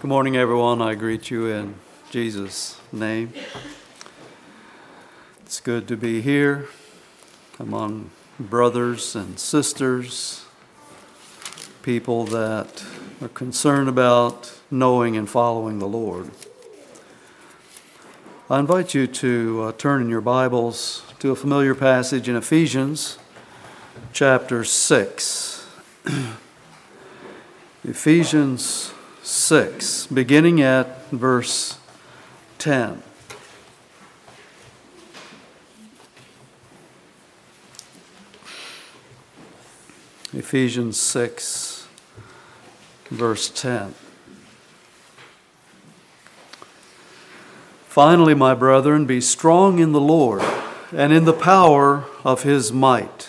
Good 0.00 0.06
morning, 0.06 0.36
everyone. 0.36 0.80
I 0.80 0.94
greet 0.94 1.28
you 1.28 1.46
in 1.46 1.74
Jesus' 2.08 2.78
name. 2.92 3.32
It's 5.40 5.58
good 5.58 5.88
to 5.88 5.96
be 5.96 6.20
here 6.20 6.68
among 7.58 8.12
brothers 8.38 9.16
and 9.16 9.40
sisters, 9.40 10.44
people 11.82 12.22
that 12.26 12.84
are 13.20 13.26
concerned 13.26 13.88
about 13.88 14.56
knowing 14.70 15.16
and 15.16 15.28
following 15.28 15.80
the 15.80 15.88
Lord. 15.88 16.30
I 18.48 18.60
invite 18.60 18.94
you 18.94 19.08
to 19.08 19.62
uh, 19.62 19.72
turn 19.72 20.00
in 20.00 20.08
your 20.08 20.20
Bibles 20.20 21.02
to 21.18 21.32
a 21.32 21.34
familiar 21.34 21.74
passage 21.74 22.28
in 22.28 22.36
Ephesians 22.36 23.18
chapter 24.12 24.62
6. 24.62 25.66
Ephesians 27.82 28.92
6, 29.28 30.06
beginning 30.06 30.62
at 30.62 31.10
verse 31.10 31.78
10. 32.58 33.02
Ephesians 40.32 40.98
6, 40.98 41.86
verse 43.10 43.50
10. 43.50 43.94
Finally, 47.86 48.32
my 48.32 48.54
brethren, 48.54 49.04
be 49.04 49.20
strong 49.20 49.78
in 49.78 49.92
the 49.92 50.00
Lord 50.00 50.42
and 50.90 51.12
in 51.12 51.26
the 51.26 51.34
power 51.34 52.06
of 52.24 52.44
his 52.44 52.72
might. 52.72 53.28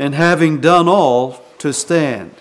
and 0.00 0.14
having 0.14 0.62
done 0.62 0.88
all, 0.88 1.44
to 1.58 1.74
stand. 1.74 2.34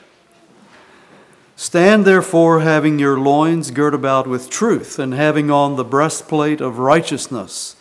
Stand 1.58 2.06
therefore, 2.06 2.62
having 2.62 2.98
your 3.00 3.20
loins 3.20 3.70
girt 3.70 3.94
about 3.94 4.26
with 4.26 4.50
truth, 4.50 4.98
and 4.98 5.14
having 5.14 5.52
on 5.52 5.76
the 5.76 5.84
breastplate 5.84 6.62
of 6.62 6.80
righteousness, 6.80 7.76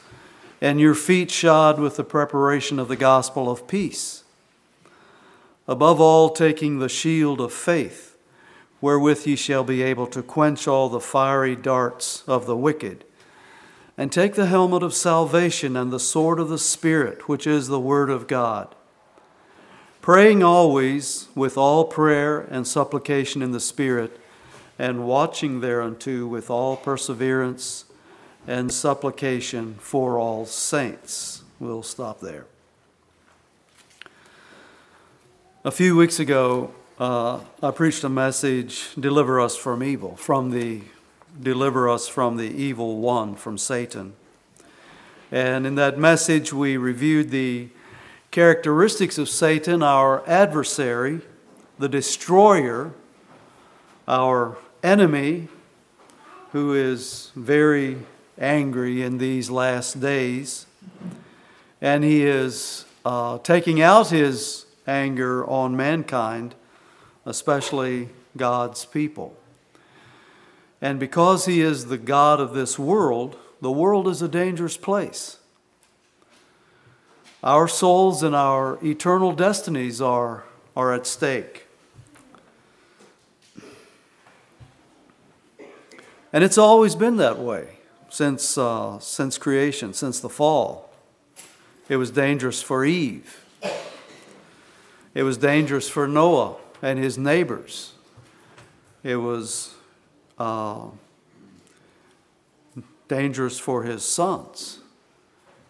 and 0.60 0.80
your 0.80 0.96
feet 0.96 1.30
shod 1.30 1.78
with 1.78 1.94
the 1.94 2.02
preparation 2.02 2.80
of 2.80 2.88
the 2.88 2.96
gospel 2.96 3.48
of 3.48 3.68
peace. 3.68 4.24
Above 5.68 6.00
all, 6.00 6.30
taking 6.30 6.80
the 6.80 6.88
shield 6.88 7.40
of 7.40 7.52
faith, 7.52 8.16
wherewith 8.80 9.28
ye 9.28 9.36
shall 9.36 9.62
be 9.62 9.80
able 9.80 10.08
to 10.08 10.24
quench 10.24 10.66
all 10.66 10.88
the 10.88 10.98
fiery 10.98 11.54
darts 11.54 12.24
of 12.26 12.46
the 12.46 12.56
wicked. 12.56 13.04
And 13.96 14.10
take 14.10 14.34
the 14.34 14.46
helmet 14.46 14.82
of 14.82 14.92
salvation 14.92 15.76
and 15.76 15.92
the 15.92 16.00
sword 16.00 16.40
of 16.40 16.48
the 16.48 16.58
Spirit, 16.58 17.28
which 17.28 17.46
is 17.46 17.68
the 17.68 17.78
Word 17.78 18.10
of 18.10 18.26
God 18.26 18.74
praying 20.08 20.42
always 20.42 21.28
with 21.34 21.58
all 21.58 21.84
prayer 21.84 22.40
and 22.40 22.66
supplication 22.66 23.42
in 23.42 23.52
the 23.52 23.60
Spirit, 23.60 24.18
and 24.78 25.06
watching 25.06 25.60
thereunto 25.60 26.26
with 26.26 26.48
all 26.48 26.78
perseverance 26.78 27.84
and 28.46 28.72
supplication 28.72 29.74
for 29.74 30.18
all 30.18 30.46
saints. 30.46 31.42
We'll 31.60 31.82
stop 31.82 32.20
there. 32.20 32.46
A 35.62 35.70
few 35.70 35.94
weeks 35.94 36.18
ago, 36.18 36.72
uh, 36.98 37.40
I 37.62 37.70
preached 37.70 38.02
a 38.02 38.08
message, 38.08 38.94
Deliver 38.98 39.38
Us 39.38 39.58
from 39.58 39.82
Evil, 39.82 40.16
from 40.16 40.52
the 40.52 40.84
Deliver 41.38 41.86
Us 41.86 42.08
from 42.08 42.38
the 42.38 42.48
Evil 42.48 42.96
One, 42.96 43.34
from 43.34 43.58
Satan. 43.58 44.14
And 45.30 45.66
in 45.66 45.74
that 45.74 45.98
message, 45.98 46.50
we 46.50 46.78
reviewed 46.78 47.30
the 47.30 47.68
characteristics 48.30 49.18
of 49.18 49.28
Satan, 49.28 49.82
our 49.82 50.26
adversary, 50.28 51.20
the 51.78 51.88
destroyer, 51.88 52.92
our 54.06 54.56
enemy, 54.82 55.48
who 56.52 56.74
is 56.74 57.30
very 57.34 57.98
angry 58.38 59.02
in 59.02 59.18
these 59.18 59.50
last 59.50 60.00
days. 60.00 60.66
And 61.80 62.04
he 62.04 62.24
is 62.24 62.84
uh, 63.04 63.38
taking 63.38 63.80
out 63.80 64.08
his 64.08 64.66
anger 64.86 65.46
on 65.46 65.76
mankind, 65.76 66.54
especially 67.26 68.08
God's 68.36 68.84
people. 68.84 69.36
And 70.80 71.00
because 71.00 71.46
he 71.46 71.60
is 71.60 71.86
the 71.86 71.98
God 71.98 72.40
of 72.40 72.54
this 72.54 72.78
world, 72.78 73.36
the 73.60 73.70
world 73.72 74.06
is 74.06 74.22
a 74.22 74.28
dangerous 74.28 74.76
place. 74.76 75.37
Our 77.42 77.68
souls 77.68 78.22
and 78.22 78.34
our 78.34 78.78
eternal 78.84 79.32
destinies 79.32 80.00
are, 80.00 80.44
are 80.76 80.92
at 80.92 81.06
stake. 81.06 81.66
And 86.32 86.44
it's 86.44 86.58
always 86.58 86.94
been 86.94 87.16
that 87.16 87.38
way 87.38 87.78
since, 88.10 88.58
uh, 88.58 88.98
since 88.98 89.38
creation, 89.38 89.94
since 89.94 90.20
the 90.20 90.28
fall. 90.28 90.90
It 91.88 91.96
was 91.96 92.10
dangerous 92.10 92.60
for 92.60 92.84
Eve. 92.84 93.44
It 95.14 95.22
was 95.22 95.38
dangerous 95.38 95.88
for 95.88 96.06
Noah 96.06 96.56
and 96.82 96.98
his 96.98 97.16
neighbors. 97.16 97.92
It 99.02 99.16
was 99.16 99.74
uh, 100.38 100.88
dangerous 103.08 103.58
for 103.58 103.84
his 103.84 104.04
sons. 104.04 104.80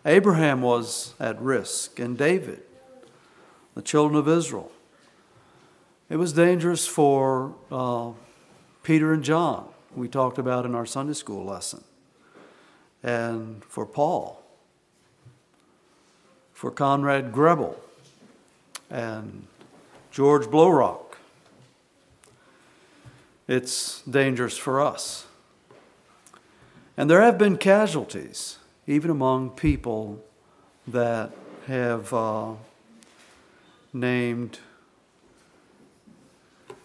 Abraham 0.05 0.63
was 0.63 1.15
at 1.19 1.41
risk, 1.41 1.99
and 1.99 2.17
David, 2.17 2.63
the 3.75 3.83
children 3.83 4.19
of 4.19 4.29
Israel. 4.29 4.71
It 6.09 6.17
was 6.17 6.33
dangerous 6.33 6.87
for 6.87 7.55
uh, 7.71 8.13
Peter 8.83 9.13
and 9.13 9.23
John, 9.23 9.69
we 9.95 10.09
talked 10.09 10.39
about 10.39 10.65
in 10.65 10.75
our 10.75 10.87
Sunday 10.87 11.13
school 11.13 11.45
lesson, 11.45 11.85
and 13.03 13.65
for 13.65 13.85
Paul, 13.85 14.43
for 16.53 16.71
Conrad 16.71 17.33
Grebel, 17.33 17.79
and 18.91 19.47
George 20.11 20.47
Blaurock. 20.47 21.17
It's 23.47 24.03
dangerous 24.03 24.57
for 24.57 24.81
us. 24.81 25.27
And 26.97 27.09
there 27.09 27.23
have 27.23 27.39
been 27.39 27.57
casualties 27.57 28.59
even 28.89 29.11
among 29.11 29.51
people 29.51 30.19
that 30.87 31.31
have 31.67 32.13
uh, 32.15 32.55
named 33.93 34.59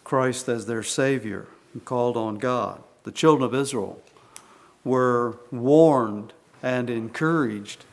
Christ 0.04 0.50
as 0.50 0.66
their 0.66 0.84
Savior 0.84 1.48
and 1.74 1.86
called 1.86 2.18
on 2.18 2.40
God. 2.40 2.84
The 3.04 3.12
children 3.14 3.46
of 3.46 3.56
Israel 3.56 4.02
were 4.84 5.38
warned 5.50 6.34
and 6.62 6.90
encouraged 6.90 7.86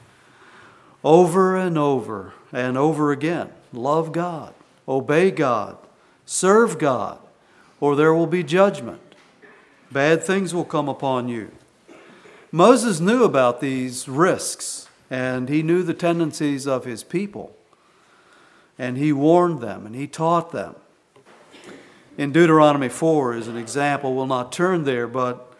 over 1.04 1.56
and 1.56 1.78
over 1.78 2.34
and 2.52 2.76
over 2.76 3.12
again 3.12 3.50
love 3.72 4.10
God, 4.10 4.52
obey 4.88 5.30
God, 5.30 5.78
serve 6.26 6.80
God, 6.80 7.20
or 7.78 7.94
there 7.94 8.12
will 8.12 8.26
be 8.26 8.42
judgment. 8.42 9.14
Bad 9.92 10.24
things 10.24 10.52
will 10.52 10.64
come 10.64 10.88
upon 10.88 11.28
you. 11.28 11.52
Moses 12.52 12.98
knew 12.98 13.22
about 13.22 13.60
these 13.60 14.08
risks 14.08 14.88
and 15.08 15.48
he 15.48 15.62
knew 15.62 15.84
the 15.84 15.94
tendencies 15.94 16.66
of 16.66 16.84
his 16.84 17.04
people. 17.04 17.56
And 18.76 18.96
he 18.96 19.12
warned 19.12 19.60
them 19.60 19.86
and 19.86 19.94
he 19.94 20.08
taught 20.08 20.50
them. 20.50 20.74
In 22.18 22.32
Deuteronomy 22.32 22.88
4 22.88 23.34
is 23.36 23.46
an 23.46 23.56
example. 23.56 24.14
We'll 24.14 24.26
not 24.26 24.50
turn 24.50 24.82
there, 24.82 25.06
but 25.06 25.52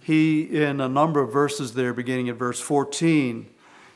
he, 0.00 0.42
in 0.42 0.80
a 0.80 0.88
number 0.88 1.20
of 1.20 1.32
verses 1.32 1.74
there, 1.74 1.94
beginning 1.94 2.28
at 2.28 2.36
verse 2.36 2.60
14, 2.60 3.48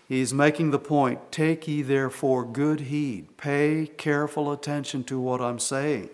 he's 0.08 0.32
making 0.32 0.70
the 0.70 0.78
point 0.78 1.32
Take 1.32 1.66
ye 1.66 1.82
therefore 1.82 2.44
good 2.44 2.82
heed, 2.82 3.36
pay 3.36 3.90
careful 3.96 4.52
attention 4.52 5.02
to 5.04 5.18
what 5.18 5.40
I'm 5.40 5.58
saying. 5.58 6.08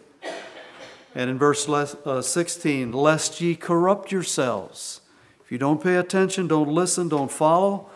And 1.14 1.30
in 1.30 1.38
verse 1.38 1.68
uh, 1.68 2.22
16, 2.22 2.92
lest 2.92 3.40
ye 3.40 3.54
corrupt 3.54 4.10
yourselves 4.10 5.00
if 5.44 5.52
you 5.52 5.58
don't 5.58 5.82
pay 5.82 5.96
attention, 5.96 6.48
don't 6.48 6.68
listen, 6.68 7.08
don't 7.08 7.30
follow, 7.30 7.88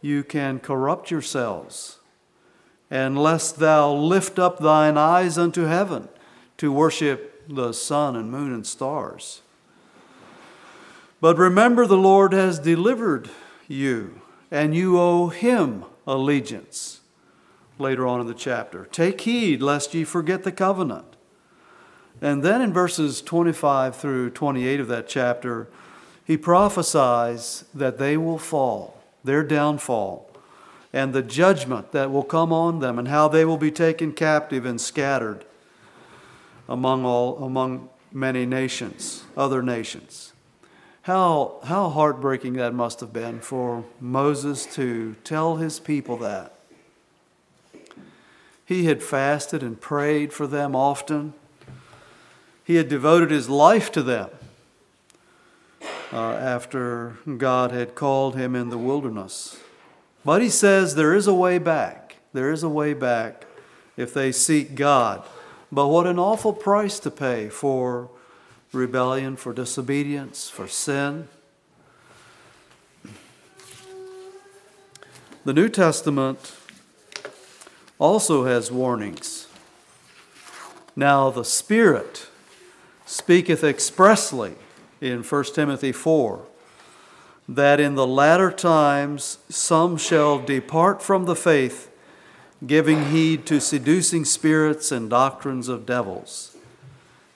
you 0.00 0.24
can 0.24 0.60
corrupt 0.60 1.10
yourselves. 1.10 1.98
And 2.90 3.18
lest 3.18 3.58
thou 3.58 3.92
lift 3.92 4.38
up 4.38 4.58
thine 4.58 4.96
eyes 4.96 5.36
unto 5.36 5.64
heaven 5.64 6.08
to 6.56 6.72
worship 6.72 7.44
the 7.48 7.72
sun 7.72 8.16
and 8.16 8.30
moon 8.30 8.52
and 8.52 8.66
stars. 8.66 9.42
But 11.20 11.36
remember, 11.36 11.86
the 11.86 11.96
Lord 11.96 12.32
has 12.32 12.58
delivered 12.58 13.28
you, 13.68 14.22
and 14.50 14.74
you 14.74 14.98
owe 14.98 15.28
him 15.28 15.84
allegiance. 16.06 17.00
Later 17.78 18.06
on 18.06 18.20
in 18.20 18.26
the 18.26 18.34
chapter, 18.34 18.86
take 18.86 19.22
heed 19.22 19.62
lest 19.62 19.94
ye 19.94 20.04
forget 20.04 20.44
the 20.44 20.52
covenant. 20.52 21.16
And 22.20 22.42
then 22.42 22.60
in 22.60 22.72
verses 22.72 23.22
25 23.22 23.96
through 23.96 24.30
28 24.30 24.80
of 24.80 24.88
that 24.88 25.08
chapter, 25.08 25.68
he 26.30 26.36
prophesies 26.36 27.64
that 27.74 27.98
they 27.98 28.16
will 28.16 28.38
fall, 28.38 29.02
their 29.24 29.42
downfall, 29.42 30.30
and 30.92 31.12
the 31.12 31.24
judgment 31.24 31.90
that 31.90 32.12
will 32.12 32.22
come 32.22 32.52
on 32.52 32.78
them, 32.78 33.00
and 33.00 33.08
how 33.08 33.26
they 33.26 33.44
will 33.44 33.56
be 33.56 33.72
taken 33.72 34.12
captive 34.12 34.64
and 34.64 34.80
scattered 34.80 35.44
among 36.68 37.04
all 37.04 37.44
among 37.44 37.88
many 38.12 38.46
nations, 38.46 39.24
other 39.36 39.60
nations. 39.60 40.32
How, 41.02 41.58
how 41.64 41.88
heartbreaking 41.88 42.52
that 42.52 42.74
must 42.74 43.00
have 43.00 43.12
been 43.12 43.40
for 43.40 43.84
Moses 44.00 44.66
to 44.76 45.16
tell 45.24 45.56
his 45.56 45.80
people 45.80 46.16
that. 46.18 46.54
He 48.64 48.84
had 48.84 49.02
fasted 49.02 49.64
and 49.64 49.80
prayed 49.80 50.32
for 50.32 50.46
them 50.46 50.76
often. 50.76 51.34
He 52.62 52.76
had 52.76 52.88
devoted 52.88 53.32
his 53.32 53.48
life 53.48 53.90
to 53.90 54.02
them 54.04 54.30
uh, 56.12 56.32
after 56.32 57.18
God 57.36 57.70
had 57.72 57.94
called 57.94 58.36
him 58.36 58.54
in 58.54 58.68
the 58.68 58.78
wilderness. 58.78 59.58
But 60.24 60.42
he 60.42 60.48
says 60.48 60.94
there 60.94 61.14
is 61.14 61.26
a 61.26 61.34
way 61.34 61.58
back. 61.58 62.16
There 62.32 62.50
is 62.50 62.62
a 62.62 62.68
way 62.68 62.94
back 62.94 63.46
if 63.96 64.12
they 64.12 64.32
seek 64.32 64.74
God. 64.74 65.24
But 65.72 65.88
what 65.88 66.06
an 66.06 66.18
awful 66.18 66.52
price 66.52 66.98
to 67.00 67.10
pay 67.10 67.48
for 67.48 68.10
rebellion, 68.72 69.36
for 69.36 69.52
disobedience, 69.52 70.50
for 70.50 70.66
sin. 70.66 71.28
The 75.44 75.54
New 75.54 75.68
Testament 75.68 76.54
also 77.98 78.44
has 78.44 78.70
warnings. 78.70 79.48
Now, 80.94 81.30
the 81.30 81.44
Spirit 81.44 82.26
speaketh 83.06 83.64
expressly 83.64 84.54
in 85.00 85.22
1 85.22 85.44
Timothy 85.54 85.92
4 85.92 86.46
that 87.48 87.80
in 87.80 87.96
the 87.96 88.06
latter 88.06 88.50
times 88.52 89.38
some 89.48 89.96
shall 89.96 90.38
depart 90.38 91.02
from 91.02 91.24
the 91.24 91.34
faith, 91.34 91.90
giving 92.64 93.06
heed 93.06 93.44
to 93.44 93.60
seducing 93.60 94.24
spirits 94.24 94.92
and 94.92 95.10
doctrines 95.10 95.66
of 95.66 95.84
devils, 95.84 96.56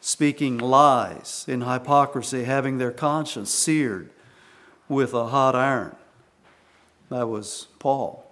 speaking 0.01 0.57
lies 0.57 1.45
in 1.49 1.63
hypocrisy, 1.63 2.45
having 2.45 2.79
their 2.79 2.93
conscience 2.93 3.51
seared 3.51 4.09
with 4.89 5.13
a 5.13 5.27
hot 5.27 5.57
iron. 5.57 5.97
That 7.09 7.27
was 7.27 7.67
Paul. 7.81 8.31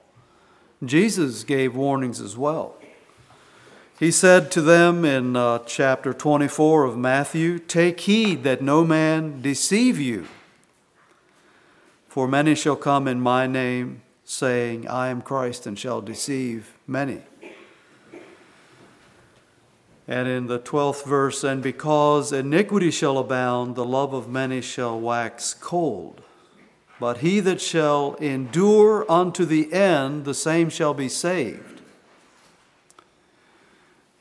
Jesus 0.85 1.43
gave 1.43 1.75
warnings 1.75 2.21
as 2.21 2.37
well. 2.37 2.77
He 4.03 4.11
said 4.11 4.51
to 4.51 4.61
them 4.61 5.05
in 5.05 5.37
uh, 5.37 5.61
chapter 5.61 6.13
24 6.13 6.83
of 6.83 6.99
Matthew 6.99 7.61
Take 7.61 8.01
heed 8.01 8.43
that 8.43 8.61
no 8.61 8.85
man 8.85 9.41
deceive 9.41 10.01
you. 10.01 10.27
For 12.09 12.27
many 12.27 12.57
shall 12.57 12.75
come 12.75 13.07
in 13.07 13.21
my 13.21 13.47
name, 13.47 14.03
saying, 14.25 14.89
I 14.89 15.07
am 15.07 15.23
Christ, 15.23 15.69
and 15.69 15.79
shall 15.79 16.01
deceive 16.01 16.75
many. 16.85 17.21
And 20.09 20.27
in 20.27 20.49
the 20.49 20.59
12th 20.59 21.07
verse, 21.07 21.45
and 21.45 21.63
because 21.63 22.33
iniquity 22.33 22.91
shall 22.91 23.19
abound, 23.19 23.77
the 23.77 23.85
love 23.85 24.15
of 24.15 24.29
many 24.29 24.63
shall 24.63 24.99
wax 24.99 25.55
cold. 25.55 26.23
But 26.99 27.19
he 27.19 27.39
that 27.39 27.61
shall 27.61 28.15
endure 28.15 29.09
unto 29.09 29.45
the 29.45 29.73
end, 29.73 30.25
the 30.25 30.35
same 30.35 30.71
shall 30.71 30.93
be 30.93 31.09
saved. 31.09 31.82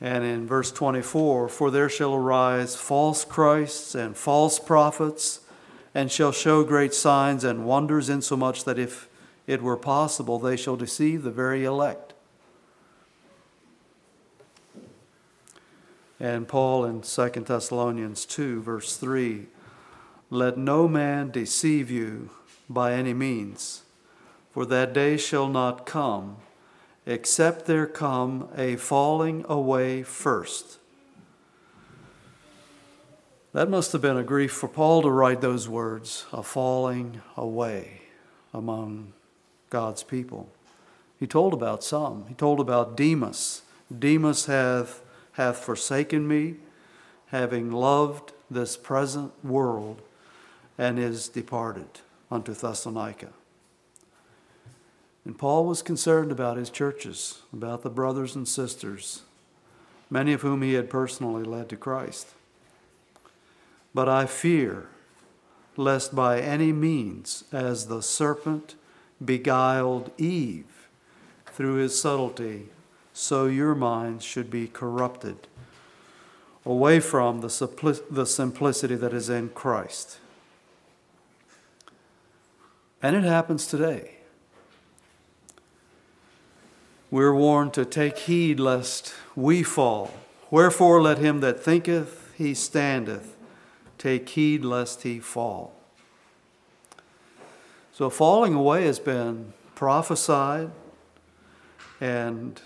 And 0.02 0.24
in 0.24 0.48
verse 0.48 0.72
24, 0.72 1.48
for 1.48 1.70
there 1.70 1.88
shall 1.88 2.16
arise 2.16 2.76
false 2.76 3.24
Christs 3.24 3.94
and 3.94 4.18
false 4.18 4.58
prophets, 4.58 5.42
and 5.94 6.12
shall 6.12 6.32
show 6.32 6.64
great 6.64 6.96
signs 6.96 7.44
and 7.44 7.66
wonders, 7.66 8.10
insomuch 8.10 8.64
that 8.64 8.80
if 8.80 9.08
it 9.46 9.62
were 9.62 9.78
possible, 9.78 10.40
they 10.40 10.58
shall 10.58 10.76
deceive 10.76 11.22
the 11.22 11.30
very 11.30 11.64
elect. 11.64 12.16
And 16.20 16.48
Paul 16.48 16.86
in 16.86 17.02
2 17.02 17.30
Thessalonians 17.30 18.26
2, 18.26 18.62
verse 18.62 18.98
3 18.98 19.48
Let 20.32 20.58
no 20.58 20.88
man 20.88 21.30
deceive 21.30 21.92
you 21.92 22.32
by 22.68 22.94
any 22.94 23.14
means, 23.14 23.84
for 24.52 24.66
that 24.66 24.94
day 24.94 25.18
shall 25.18 25.48
not 25.48 25.86
come 25.86 26.38
except 27.06 27.66
there 27.66 27.88
come 27.88 28.48
a 28.56 28.76
falling 28.76 29.46
away 29.48 30.04
first. 30.04 30.78
That 33.54 33.70
must 33.70 33.92
have 33.92 34.02
been 34.02 34.18
a 34.18 34.24
grief 34.24 34.52
for 34.54 34.70
Paul 34.70 35.02
to 35.02 35.10
write 35.10 35.42
those 35.42 35.68
words, 35.68 36.26
a 36.32 36.42
falling 36.42 37.22
away 37.36 38.02
among 38.54 39.14
God's 39.70 40.04
people. 40.04 40.50
He 41.20 41.28
told 41.28 41.54
about 41.54 41.84
some. 41.84 42.26
He 42.30 42.34
told 42.34 42.60
about 42.60 42.96
Demas. 42.96 43.64
Demas 43.98 44.46
hath, 44.46 45.02
hath 45.34 45.58
forsaken 45.58 46.28
me, 46.28 46.56
having 47.28 47.72
loved 47.72 48.32
this 48.50 48.78
present 48.78 49.32
world, 49.44 50.02
and 50.78 50.98
is 50.98 51.28
departed 51.28 52.00
unto 52.32 52.54
Thessalonica. 52.54 53.30
And 55.24 55.38
Paul 55.38 55.66
was 55.66 55.82
concerned 55.82 56.32
about 56.32 56.58
his 56.58 56.70
churches, 56.70 57.42
about 57.54 57.84
the 57.84 57.90
brothers 57.90 58.36
and 58.36 58.48
sisters, 58.48 59.22
many 60.10 60.34
of 60.34 60.42
whom 60.42 60.62
he 60.62 60.74
had 60.74 60.90
personally 60.90 61.44
led 61.44 61.70
to 61.70 61.78
Christ. 61.78 62.28
But 63.94 64.10
I 64.10 64.26
fear 64.26 64.88
lest 65.78 66.16
by 66.16 66.40
any 66.40 66.72
means, 66.72 67.44
as 67.52 67.88
the 67.88 68.02
serpent 68.02 68.76
beguiled 69.24 70.12
Eve 70.18 70.88
through 71.46 71.76
his 71.76 72.00
subtlety, 72.00 72.70
so 73.14 73.46
your 73.46 73.76
minds 73.76 74.24
should 74.24 74.50
be 74.50 74.68
corrupted 74.68 75.48
away 76.66 77.00
from 77.00 77.42
the, 77.42 78.02
the 78.10 78.26
simplicity 78.26 78.96
that 78.96 79.14
is 79.14 79.30
in 79.30 79.50
Christ. 79.50 80.20
And 83.02 83.16
it 83.16 83.24
happens 83.24 83.66
today. 83.66 84.21
We're 87.12 87.36
warned 87.36 87.74
to 87.74 87.84
take 87.84 88.20
heed 88.20 88.58
lest 88.58 89.14
we 89.36 89.64
fall. 89.64 90.12
Wherefore, 90.50 91.02
let 91.02 91.18
him 91.18 91.42
that 91.42 91.60
thinketh 91.60 92.34
he 92.38 92.54
standeth 92.54 93.36
take 93.98 94.30
heed 94.30 94.64
lest 94.64 95.04
he 95.04 95.20
fall. 95.20 95.74
So, 97.92 98.10
falling 98.10 98.54
away 98.54 98.86
has 98.86 98.98
been 98.98 99.52
prophesied, 99.76 100.72
and 102.00 102.62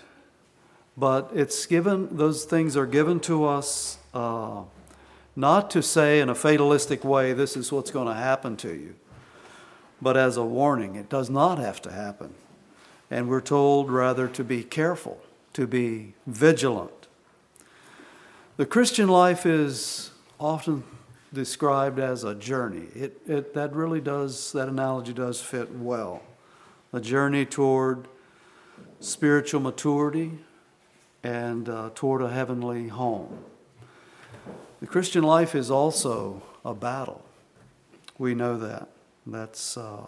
but 0.96 1.32
it's 1.34 1.66
given; 1.66 2.16
those 2.16 2.46
things 2.46 2.78
are 2.78 2.86
given 2.86 3.20
to 3.22 3.46
us 3.46 3.98
uh, 4.14 4.62
not 5.36 5.72
to 5.72 5.82
say 5.82 6.20
in 6.20 6.30
a 6.30 6.36
fatalistic 6.36 7.04
way, 7.04 7.34
"This 7.34 7.58
is 7.58 7.72
what's 7.72 7.90
going 7.90 8.08
to 8.08 8.14
happen 8.14 8.56
to 8.58 8.70
you," 8.70 8.94
but 10.00 10.16
as 10.16 10.38
a 10.38 10.46
warning. 10.46 10.96
It 10.96 11.10
does 11.10 11.32
not 11.32 11.58
have 11.58 11.82
to 11.82 11.92
happen. 11.92 12.36
And 13.12 13.30
we're 13.30 13.42
told 13.42 13.92
rather 13.92 14.28
to 14.30 14.44
be 14.44 14.64
careful, 14.64 15.22
to 15.54 15.68
be 15.68 16.14
vigilant. 16.26 17.08
The 18.58 18.66
Christian 18.66 19.10
life 19.10 19.46
is 19.46 20.12
often 20.40 20.84
described 21.34 22.00
as 22.00 22.24
a 22.24 22.34
journey. 22.34 22.88
It, 22.96 23.22
it, 23.28 23.54
that 23.54 23.74
really 23.74 24.02
does, 24.02 24.52
that 24.54 24.70
analogy 24.70 25.14
does 25.14 25.42
fit 25.42 25.76
well. 25.76 26.24
A 26.94 27.02
journey 27.02 27.46
toward 27.46 28.08
spiritual 29.02 29.60
maturity 29.62 30.40
and 31.24 31.68
uh, 31.68 31.90
toward 31.94 32.22
a 32.22 32.30
heavenly 32.30 32.88
home. 32.88 33.44
The 34.80 34.88
Christian 34.88 35.24
life 35.24 35.56
is 35.56 35.70
also 35.70 36.42
a 36.64 36.74
battle. 36.74 37.24
We 38.18 38.34
know 38.36 38.58
that. 38.58 38.90
That's 39.26 39.78
uh, 39.78 40.06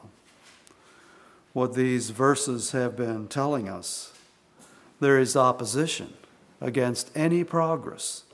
what 1.57 1.73
these 1.73 2.11
verses 2.11 2.69
have 2.69 2.95
been 2.95 3.27
telling 3.27 3.67
us. 3.67 4.13
There 4.99 5.17
is 5.17 5.35
opposition 5.35 6.13
against 6.61 7.09
any 7.17 7.43
progress. 7.43 8.25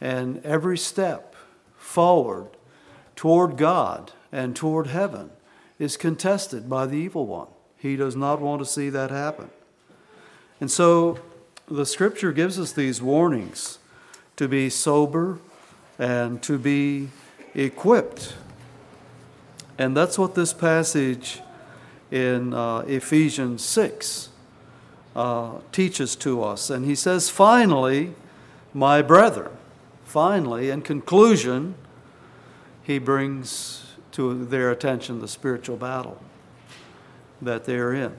And 0.00 0.44
every 0.44 0.76
step 0.76 1.36
forward 1.76 2.48
toward 3.14 3.56
God 3.56 4.10
and 4.32 4.56
toward 4.56 4.88
heaven 4.88 5.30
is 5.78 5.96
contested 5.96 6.68
by 6.68 6.86
the 6.86 6.96
evil 6.96 7.24
one. 7.24 7.46
He 7.78 7.94
does 7.94 8.16
not 8.16 8.40
want 8.40 8.60
to 8.62 8.66
see 8.66 8.90
that 8.90 9.12
happen. 9.12 9.50
And 10.60 10.68
so 10.68 11.20
the 11.68 11.86
scripture 11.86 12.32
gives 12.32 12.58
us 12.58 12.72
these 12.72 13.00
warnings 13.00 13.78
to 14.34 14.48
be 14.48 14.70
sober 14.70 15.38
and 16.00 16.42
to 16.42 16.58
be 16.58 17.10
equipped 17.54 18.34
And 19.78 19.96
that's 19.96 20.18
what 20.18 20.34
this 20.34 20.52
passage 20.52 21.40
in 22.14 22.54
uh, 22.54 22.78
Ephesians 22.86 23.64
6 23.64 24.28
uh, 25.16 25.58
teaches 25.72 26.14
to 26.14 26.44
us. 26.44 26.70
And 26.70 26.84
he 26.84 26.94
says, 26.94 27.28
finally, 27.28 28.14
my 28.72 29.02
brethren, 29.02 29.50
finally, 30.04 30.70
in 30.70 30.82
conclusion, 30.82 31.74
he 32.84 33.00
brings 33.00 33.94
to 34.12 34.44
their 34.44 34.70
attention 34.70 35.18
the 35.18 35.26
spiritual 35.26 35.76
battle 35.76 36.22
that 37.42 37.64
they're 37.64 37.92
in. 37.92 38.12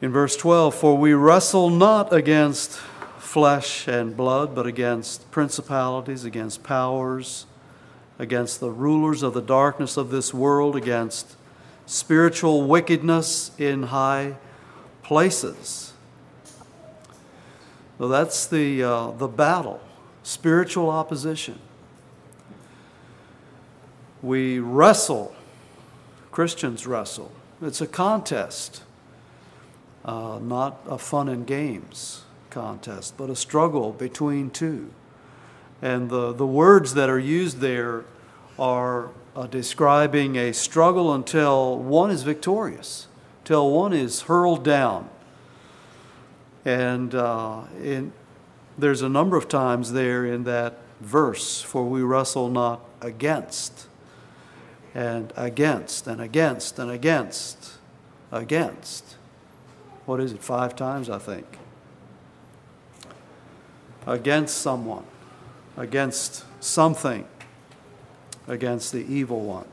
In 0.00 0.10
verse 0.10 0.36
12, 0.36 0.74
for 0.74 0.96
we 0.96 1.12
wrestle 1.12 1.70
not 1.70 2.12
against 2.12 2.72
flesh 3.18 3.86
and 3.86 4.16
blood, 4.16 4.56
but 4.56 4.66
against 4.66 5.30
principalities, 5.30 6.24
against 6.24 6.64
powers, 6.64 7.46
against 8.18 8.60
the 8.60 8.70
rulers 8.70 9.22
of 9.22 9.34
the 9.34 9.42
darkness 9.42 9.96
of 9.96 10.10
this 10.10 10.34
world, 10.34 10.74
against 10.74 11.36
spiritual 11.86 12.66
wickedness 12.66 13.50
in 13.58 13.84
high 13.84 14.36
places. 15.02 15.92
So 17.98 18.08
that's 18.08 18.46
the, 18.46 18.82
uh, 18.82 19.10
the 19.12 19.28
battle, 19.28 19.80
spiritual 20.22 20.90
opposition. 20.90 21.58
We 24.22 24.58
wrestle, 24.58 25.34
Christians 26.30 26.86
wrestle. 26.86 27.32
It's 27.62 27.80
a 27.80 27.86
contest, 27.86 28.82
uh, 30.04 30.38
not 30.40 30.80
a 30.86 30.98
fun 30.98 31.28
and 31.28 31.46
games 31.46 32.24
contest, 32.50 33.16
but 33.16 33.30
a 33.30 33.36
struggle 33.36 33.92
between 33.92 34.50
two. 34.50 34.90
And 35.80 36.10
the, 36.10 36.32
the 36.32 36.46
words 36.46 36.94
that 36.94 37.08
are 37.08 37.18
used 37.18 37.60
there 37.60 38.04
are 38.58 39.10
uh, 39.36 39.46
describing 39.46 40.36
a 40.36 40.52
struggle 40.52 41.14
until 41.14 41.78
one 41.78 42.10
is 42.10 42.22
victorious, 42.24 43.06
till 43.44 43.70
one 43.70 43.92
is 43.92 44.22
hurled 44.22 44.64
down. 44.64 45.08
And 46.64 47.14
uh, 47.14 47.62
in, 47.80 48.12
there's 48.76 49.02
a 49.02 49.08
number 49.08 49.36
of 49.36 49.48
times 49.48 49.92
there 49.92 50.26
in 50.26 50.44
that 50.44 50.78
verse, 51.00 51.62
for 51.62 51.84
we 51.84 52.02
wrestle 52.02 52.48
not 52.48 52.80
against, 53.00 53.86
and 54.94 55.32
against, 55.36 56.06
and 56.08 56.20
against, 56.20 56.78
and 56.78 56.90
against, 56.90 57.74
against. 58.32 59.16
What 60.04 60.20
is 60.20 60.32
it, 60.32 60.42
five 60.42 60.74
times, 60.74 61.08
I 61.08 61.18
think? 61.18 61.46
Against 64.06 64.58
someone, 64.58 65.04
against 65.78 66.44
something 66.60 67.24
against 68.48 68.92
the 68.92 69.04
evil 69.06 69.40
one. 69.40 69.66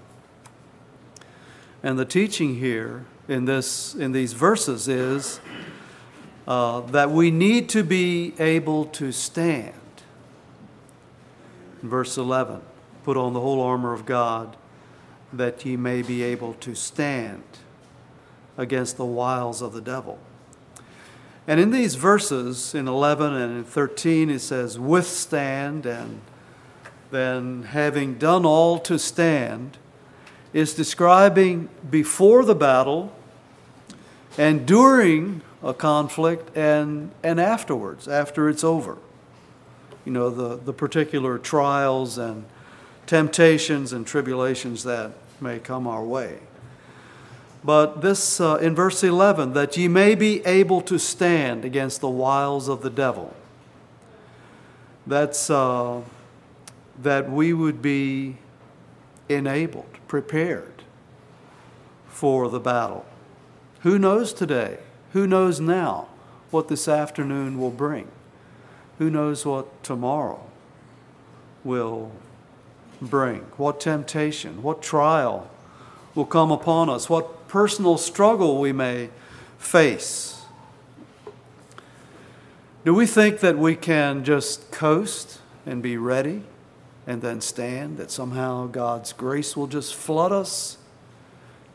And 1.81 1.97
the 1.97 2.05
teaching 2.05 2.55
here 2.55 3.05
in, 3.27 3.45
this, 3.45 3.95
in 3.95 4.11
these 4.11 4.33
verses 4.33 4.87
is 4.87 5.39
uh, 6.47 6.81
that 6.81 7.09
we 7.09 7.31
need 7.31 7.69
to 7.69 7.83
be 7.83 8.33
able 8.39 8.85
to 8.85 9.11
stand. 9.11 9.73
In 11.81 11.89
verse 11.89 12.17
11, 12.17 12.61
put 13.03 13.17
on 13.17 13.33
the 13.33 13.41
whole 13.41 13.61
armor 13.61 13.93
of 13.93 14.05
God 14.05 14.55
that 15.33 15.65
ye 15.65 15.75
may 15.75 16.01
be 16.01 16.21
able 16.23 16.53
to 16.55 16.75
stand 16.75 17.43
against 18.57 18.97
the 18.97 19.05
wiles 19.05 19.61
of 19.61 19.73
the 19.73 19.81
devil. 19.81 20.19
And 21.47 21.59
in 21.59 21.71
these 21.71 21.95
verses, 21.95 22.73
in 22.73 22.87
11 22.87 23.33
and 23.33 23.57
in 23.57 23.63
13, 23.63 24.29
it 24.29 24.39
says, 24.39 24.79
withstand 24.79 25.85
and 25.85 26.21
then 27.11 27.63
having 27.63 28.15
done 28.15 28.45
all 28.45 28.79
to 28.79 28.97
stand, 28.97 29.77
is 30.53 30.73
describing 30.73 31.69
before 31.89 32.45
the 32.45 32.55
battle 32.55 33.13
and 34.37 34.65
during 34.65 35.41
a 35.61 35.73
conflict 35.73 36.55
and, 36.55 37.11
and 37.23 37.39
afterwards, 37.39 38.07
after 38.07 38.49
it's 38.49 38.63
over. 38.63 38.97
You 40.05 40.11
know, 40.11 40.29
the, 40.29 40.55
the 40.55 40.73
particular 40.73 41.37
trials 41.37 42.17
and 42.17 42.45
temptations 43.05 43.93
and 43.93 44.05
tribulations 44.05 44.83
that 44.83 45.11
may 45.41 45.59
come 45.59 45.87
our 45.87 46.03
way. 46.03 46.39
But 47.65 48.01
this, 48.01 48.39
uh, 48.39 48.57
in 48.57 48.75
verse 48.75 49.03
11, 49.03 49.53
that 49.53 49.75
ye 49.75 49.87
may 49.87 50.13
be 50.13 50.45
able 50.45 50.81
to 50.81 50.99
stand 50.99 51.65
against 51.65 51.99
the 51.99 52.09
wiles 52.09 52.69
of 52.69 52.83
the 52.83 52.91
devil. 52.91 53.35
That's, 55.07 55.49
uh, 55.49 56.01
that 57.01 57.31
we 57.31 57.53
would 57.53 57.81
be 57.81 58.37
enabled, 59.29 59.97
prepared 60.07 60.83
for 62.07 62.49
the 62.49 62.59
battle. 62.59 63.03
Who 63.81 63.97
knows 63.97 64.31
today? 64.31 64.77
Who 65.13 65.25
knows 65.25 65.59
now 65.59 66.07
what 66.51 66.67
this 66.67 66.87
afternoon 66.87 67.59
will 67.59 67.71
bring? 67.71 68.09
Who 68.99 69.09
knows 69.09 69.43
what 69.43 69.83
tomorrow 69.83 70.39
will 71.63 72.11
bring? 73.01 73.39
What 73.57 73.79
temptation, 73.79 74.61
what 74.61 74.83
trial 74.83 75.49
will 76.13 76.25
come 76.25 76.51
upon 76.51 76.89
us? 76.89 77.09
What 77.09 77.44
personal 77.55 77.97
struggle 77.97 78.59
we 78.59 78.73
may 78.73 79.09
face? 79.57 80.41
Do 82.83 82.93
we 82.93 83.05
think 83.05 83.39
that 83.39 83.57
we 83.57 83.75
can 83.75 84.23
just 84.23 84.71
coast 84.71 85.39
and 85.65 85.81
be 85.81 85.95
ready? 85.95 86.43
and 87.07 87.21
then 87.21 87.39
stand, 87.41 87.97
that 87.97 88.09
somehow 88.09 88.67
God's 88.67 89.13
grace 89.13 89.55
will 89.55 89.67
just 89.67 89.93
flood 89.93 90.31
us 90.31 90.77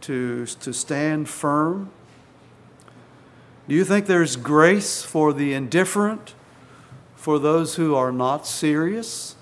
to, 0.02 0.46
to 0.46 0.72
stand 0.72 1.28
firm? 1.28 1.90
Do 3.68 3.74
you 3.74 3.84
think 3.84 4.06
there's 4.06 4.34
grace 4.34 5.02
for 5.02 5.32
the 5.32 5.52
indifferent, 5.52 6.34
for 7.14 7.38
those 7.38 7.76
who 7.76 7.94
are 7.94 8.10
not 8.10 8.46
serious 8.46 9.36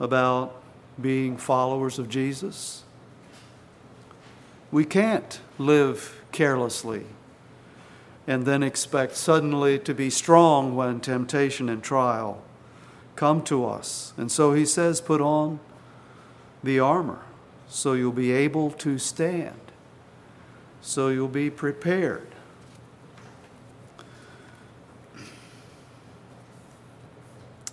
about 0.00 0.62
being 1.00 1.36
followers 1.36 1.98
of 1.98 2.08
Jesus? 2.08 2.83
We 4.74 4.84
can't 4.84 5.40
live 5.56 6.20
carelessly 6.32 7.04
and 8.26 8.44
then 8.44 8.64
expect 8.64 9.14
suddenly 9.14 9.78
to 9.78 9.94
be 9.94 10.10
strong 10.10 10.74
when 10.74 10.98
temptation 10.98 11.68
and 11.68 11.80
trial 11.80 12.42
come 13.14 13.44
to 13.44 13.66
us. 13.66 14.12
And 14.16 14.32
so 14.32 14.52
he 14.52 14.66
says, 14.66 15.00
put 15.00 15.20
on 15.20 15.60
the 16.64 16.80
armor 16.80 17.20
so 17.68 17.92
you'll 17.92 18.10
be 18.10 18.32
able 18.32 18.72
to 18.72 18.98
stand, 18.98 19.60
so 20.80 21.06
you'll 21.06 21.28
be 21.28 21.50
prepared. 21.50 22.26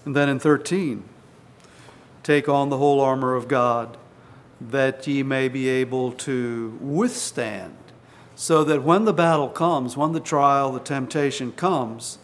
And 0.05 0.15
then 0.15 0.29
in 0.29 0.38
13, 0.38 1.03
take 2.22 2.48
on 2.48 2.70
the 2.70 2.77
whole 2.77 3.01
armor 3.01 3.34
of 3.34 3.48
God 3.48 3.98
that 4.70 5.08
ye 5.08 5.24
may 5.24 5.48
be 5.48 5.68
able 5.68 6.12
to 6.12 6.77
withstand, 6.80 7.75
so 8.36 8.63
that 8.63 8.84
when 8.84 9.06
the 9.06 9.13
battle 9.13 9.50
comes, 9.50 9.98
when 9.98 10.12
the 10.12 10.20
trial, 10.20 10.72
the 10.72 10.80
temptation 10.80 11.51
comes, 11.51 12.20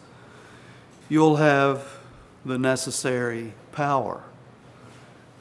you'll 1.08 1.36
have 1.36 1.98
the 2.44 2.58
necessary 2.58 3.54
power. 3.72 4.22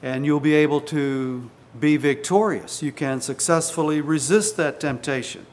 And 0.01 0.25
you'll 0.25 0.39
be 0.39 0.53
able 0.53 0.81
to 0.81 1.49
be 1.79 1.97
victorious. 1.97 2.81
You 2.81 2.91
can 2.91 3.21
successfully 3.21 4.01
resist 4.01 4.57
that 4.57 4.79
temptation. 4.79 5.45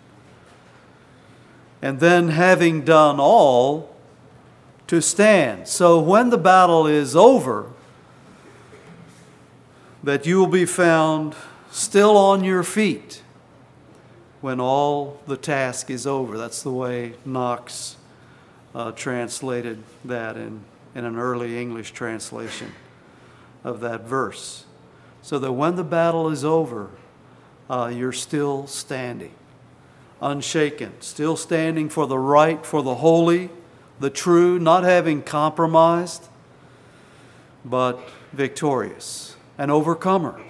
And 1.83 2.01
then, 2.01 2.29
having 2.29 2.83
done 2.83 3.21
all, 3.21 3.95
to 4.87 5.03
stand. 5.03 5.69
So, 5.69 5.99
when 6.01 6.31
the 6.31 6.39
battle 6.39 6.87
is 6.87 7.15
over, 7.15 7.71
that 10.05 10.27
you 10.27 10.39
will 10.39 10.47
be 10.47 10.65
found 10.65 11.35
still 11.71 12.17
on 12.17 12.45
your 12.45 12.63
feet 12.63 13.23
when 14.41 14.61
all 14.61 15.21
the 15.27 15.37
task 15.37 15.91
is 15.91 16.07
over. 16.07 16.39
That's 16.39 16.63
the 16.63 16.71
way 16.71 17.15
Knox 17.25 17.97
uh, 18.75 18.93
translated 18.93 19.83
that 20.05 20.37
in 20.37 20.61
in 20.95 21.05
an 21.05 21.19
early 21.19 21.59
English 21.59 21.93
translation 21.93 22.73
of 23.65 23.81
that 23.81 24.03
verse. 24.03 24.65
So 25.23 25.39
that 25.39 25.53
when 25.53 25.77
the 25.77 25.85
battle 25.85 26.29
is 26.29 26.45
over, 26.45 26.91
uh, 27.69 27.91
you're 27.95 28.13
still 28.13 28.67
standing, 28.67 29.33
unshaken, 30.21 30.93
still 31.01 31.37
standing 31.37 31.89
for 31.89 32.07
the 32.07 32.19
right, 32.19 32.65
for 32.65 32.83
the 32.83 32.97
holy, 32.97 33.51
the 33.99 34.11
true, 34.11 34.59
not 34.59 34.85
having 34.85 35.23
compromised, 35.23 36.29
but 37.65 37.99
victorious, 38.33 39.34
an 39.59 39.71
overcomer. 39.71 40.41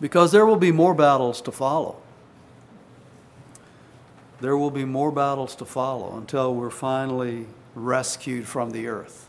Because 0.00 0.32
there 0.32 0.46
will 0.46 0.56
be 0.56 0.72
more 0.72 0.94
battles 0.94 1.40
to 1.42 1.52
follow 1.52 2.00
there 4.40 4.56
will 4.56 4.70
be 4.70 4.84
more 4.84 5.12
battles 5.12 5.54
to 5.56 5.64
follow 5.64 6.16
until 6.16 6.54
we're 6.54 6.70
finally 6.70 7.46
rescued 7.74 8.46
from 8.46 8.70
the 8.70 8.86
earth 8.86 9.28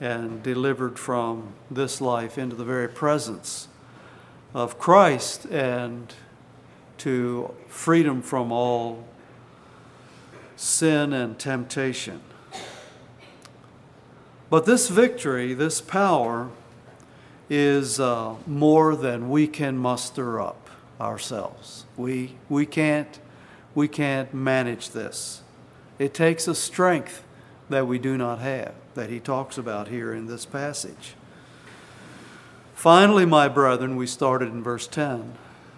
and 0.00 0.42
delivered 0.42 0.98
from 0.98 1.54
this 1.70 2.00
life 2.00 2.36
into 2.36 2.54
the 2.54 2.64
very 2.64 2.88
presence 2.88 3.68
of 4.52 4.78
Christ 4.78 5.46
and 5.46 6.12
to 6.98 7.54
freedom 7.68 8.20
from 8.20 8.50
all 8.50 9.06
sin 10.56 11.12
and 11.12 11.38
temptation. 11.38 12.20
But 14.48 14.64
this 14.64 14.88
victory, 14.88 15.54
this 15.54 15.80
power, 15.80 16.50
is 17.50 17.98
uh, 17.98 18.36
more 18.46 18.94
than 18.94 19.30
we 19.30 19.46
can 19.46 19.76
muster 19.76 20.40
up 20.40 20.68
ourselves. 21.00 21.84
We, 21.96 22.36
we, 22.48 22.66
can't, 22.66 23.18
we 23.74 23.88
can't 23.88 24.32
manage 24.32 24.90
this. 24.90 25.42
It 25.98 26.14
takes 26.14 26.46
a 26.46 26.54
strength 26.54 27.22
that 27.68 27.86
we 27.86 27.98
do 27.98 28.16
not 28.16 28.38
have, 28.38 28.74
that 28.94 29.10
he 29.10 29.18
talks 29.18 29.58
about 29.58 29.88
here 29.88 30.12
in 30.12 30.26
this 30.26 30.44
passage. 30.44 31.14
Finally, 32.74 33.26
my 33.26 33.48
brethren, 33.48 33.96
we 33.96 34.06
started 34.06 34.48
in 34.48 34.62
verse 34.62 34.86
10. 34.86 35.32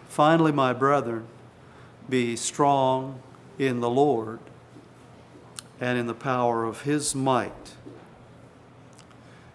Finally, 0.09 0.53
my 0.53 0.73
brethren, 0.73 1.27
be 2.09 2.35
strong 2.37 3.21
in 3.59 3.81
the 3.81 3.91
Lord 3.91 4.41
and 5.81 5.99
in 5.99 6.07
the 6.07 6.15
power 6.15 6.65
of 6.65 6.83
his 6.83 7.15
might. 7.15 7.68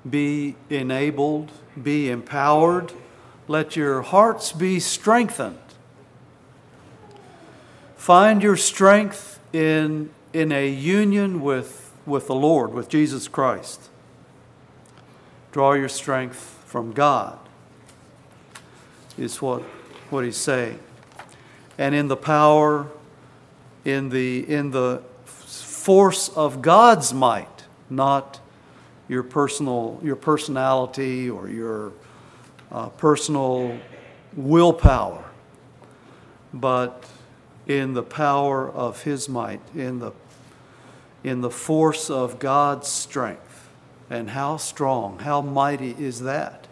Be 0.09 0.55
enabled, 0.69 1.51
be 1.81 2.09
empowered, 2.09 2.91
let 3.47 3.75
your 3.75 4.01
hearts 4.01 4.51
be 4.51 4.79
strengthened. 4.79 5.57
Find 7.95 8.43
your 8.43 8.57
strength 8.57 9.39
in, 9.53 10.09
in 10.33 10.51
a 10.51 10.67
union 10.67 11.41
with, 11.41 11.93
with 12.05 12.27
the 12.27 12.35
Lord, 12.35 12.73
with 12.73 12.89
Jesus 12.89 13.27
Christ. 13.27 13.89
Draw 15.51 15.73
your 15.73 15.89
strength 15.89 16.61
from 16.65 16.91
God, 16.91 17.37
is 19.17 19.41
what, 19.41 19.61
what 20.09 20.25
he's 20.25 20.35
saying. 20.35 20.79
And 21.77 21.95
in 21.95 22.07
the 22.07 22.17
power, 22.17 22.87
in 23.85 24.09
the, 24.09 24.49
in 24.49 24.71
the 24.71 25.01
force 25.25 26.29
of 26.29 26.61
God's 26.61 27.13
might, 27.13 27.65
not 27.89 28.39
your 29.07 29.23
personal, 29.23 29.99
your 30.03 30.15
personality 30.15 31.29
or 31.29 31.49
your 31.49 31.93
uh, 32.71 32.89
personal 32.89 33.77
willpower, 34.35 35.23
but 36.53 37.05
in 37.67 37.93
the 37.93 38.03
power 38.03 38.69
of 38.69 39.03
His 39.03 39.29
might, 39.29 39.61
in 39.75 39.99
the, 39.99 40.11
in 41.23 41.41
the 41.41 41.49
force 41.49 42.09
of 42.09 42.39
God's 42.39 42.87
strength. 42.87 43.69
And 44.09 44.29
how 44.29 44.57
strong, 44.57 45.19
how 45.19 45.41
mighty 45.41 45.95
is 45.97 46.21
that? 46.21 46.67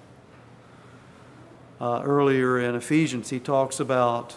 Uh, 1.80 2.02
earlier 2.04 2.60
in 2.60 2.76
Ephesians, 2.76 3.32
he 3.32 3.40
talks 3.40 3.80
about 3.80 4.36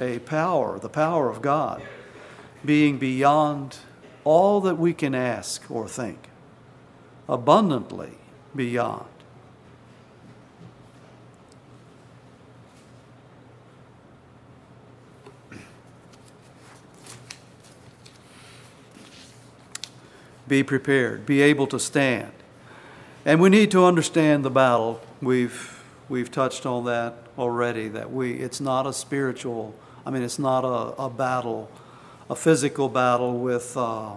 a 0.00 0.18
power, 0.20 0.78
the 0.78 0.88
power 0.88 1.28
of 1.28 1.42
God, 1.42 1.82
being 2.64 2.96
beyond 2.96 3.76
all 4.24 4.62
that 4.62 4.76
we 4.76 4.94
can 4.94 5.14
ask 5.14 5.70
or 5.70 5.86
think, 5.86 6.30
abundantly 7.28 8.12
beyond. 8.54 9.06
Be 20.48 20.62
prepared, 20.62 21.26
be 21.26 21.42
able 21.42 21.66
to 21.66 21.80
stand. 21.80 22.32
And 23.24 23.40
we 23.40 23.48
need 23.48 23.72
to 23.72 23.84
understand 23.84 24.44
the 24.44 24.50
battle. 24.50 25.00
We've, 25.20 25.82
we've 26.08 26.30
touched 26.30 26.64
on 26.64 26.84
that 26.84 27.14
already, 27.36 27.88
that 27.88 28.12
we, 28.12 28.34
it's 28.34 28.60
not 28.60 28.86
a 28.86 28.92
spiritual, 28.92 29.74
I 30.04 30.10
mean, 30.10 30.22
it's 30.22 30.38
not 30.38 30.64
a, 30.64 31.02
a 31.02 31.10
battle, 31.10 31.68
a 32.30 32.36
physical 32.36 32.88
battle 32.88 33.40
with 33.40 33.76
uh, 33.76 34.14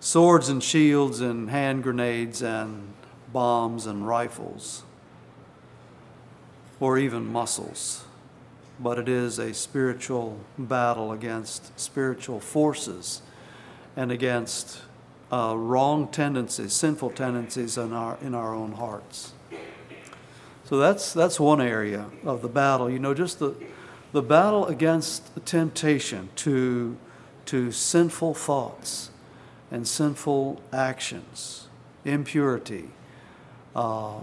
swords 0.00 0.48
and 0.48 0.62
shields 0.62 1.20
and 1.20 1.50
hand 1.50 1.82
grenades 1.82 2.42
and 2.42 2.94
bombs 3.32 3.86
and 3.86 4.06
rifles 4.06 4.82
or 6.80 6.98
even 6.98 7.26
muscles. 7.26 8.04
But 8.80 8.98
it 8.98 9.08
is 9.08 9.38
a 9.38 9.52
spiritual 9.52 10.38
battle 10.56 11.12
against 11.12 11.78
spiritual 11.78 12.38
forces 12.38 13.22
and 13.96 14.12
against 14.12 14.80
uh, 15.32 15.54
wrong 15.56 16.08
tendencies, 16.08 16.72
sinful 16.72 17.10
tendencies 17.10 17.76
in 17.76 17.92
our, 17.92 18.16
in 18.22 18.34
our 18.34 18.54
own 18.54 18.72
hearts. 18.72 19.32
So 20.64 20.78
that's, 20.78 21.12
that's 21.12 21.40
one 21.40 21.60
area 21.60 22.06
of 22.24 22.42
the 22.42 22.48
battle. 22.48 22.88
You 22.88 22.98
know, 22.98 23.14
just 23.14 23.38
the, 23.40 23.54
the 24.12 24.22
battle 24.22 24.66
against 24.66 25.44
temptation 25.44 26.28
to, 26.36 26.96
to 27.46 27.72
sinful 27.72 28.34
thoughts 28.34 29.10
and 29.70 29.86
sinful 29.86 30.60
actions, 30.72 31.68
impurity, 32.04 32.90
uh, 33.74 34.20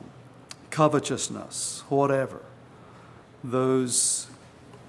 covetousness, 0.72 1.84
whatever. 1.90 2.42
Those 3.44 4.28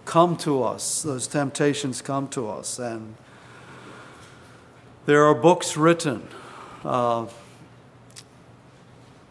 come 0.04 0.36
to 0.38 0.62
us, 0.62 1.02
those 1.02 1.26
temptations 1.26 2.00
come 2.00 2.28
to 2.28 2.48
us, 2.48 2.78
and 2.78 3.16
there 5.04 5.24
are 5.24 5.34
books 5.34 5.76
written. 5.76 6.26
Uh, 6.84 7.26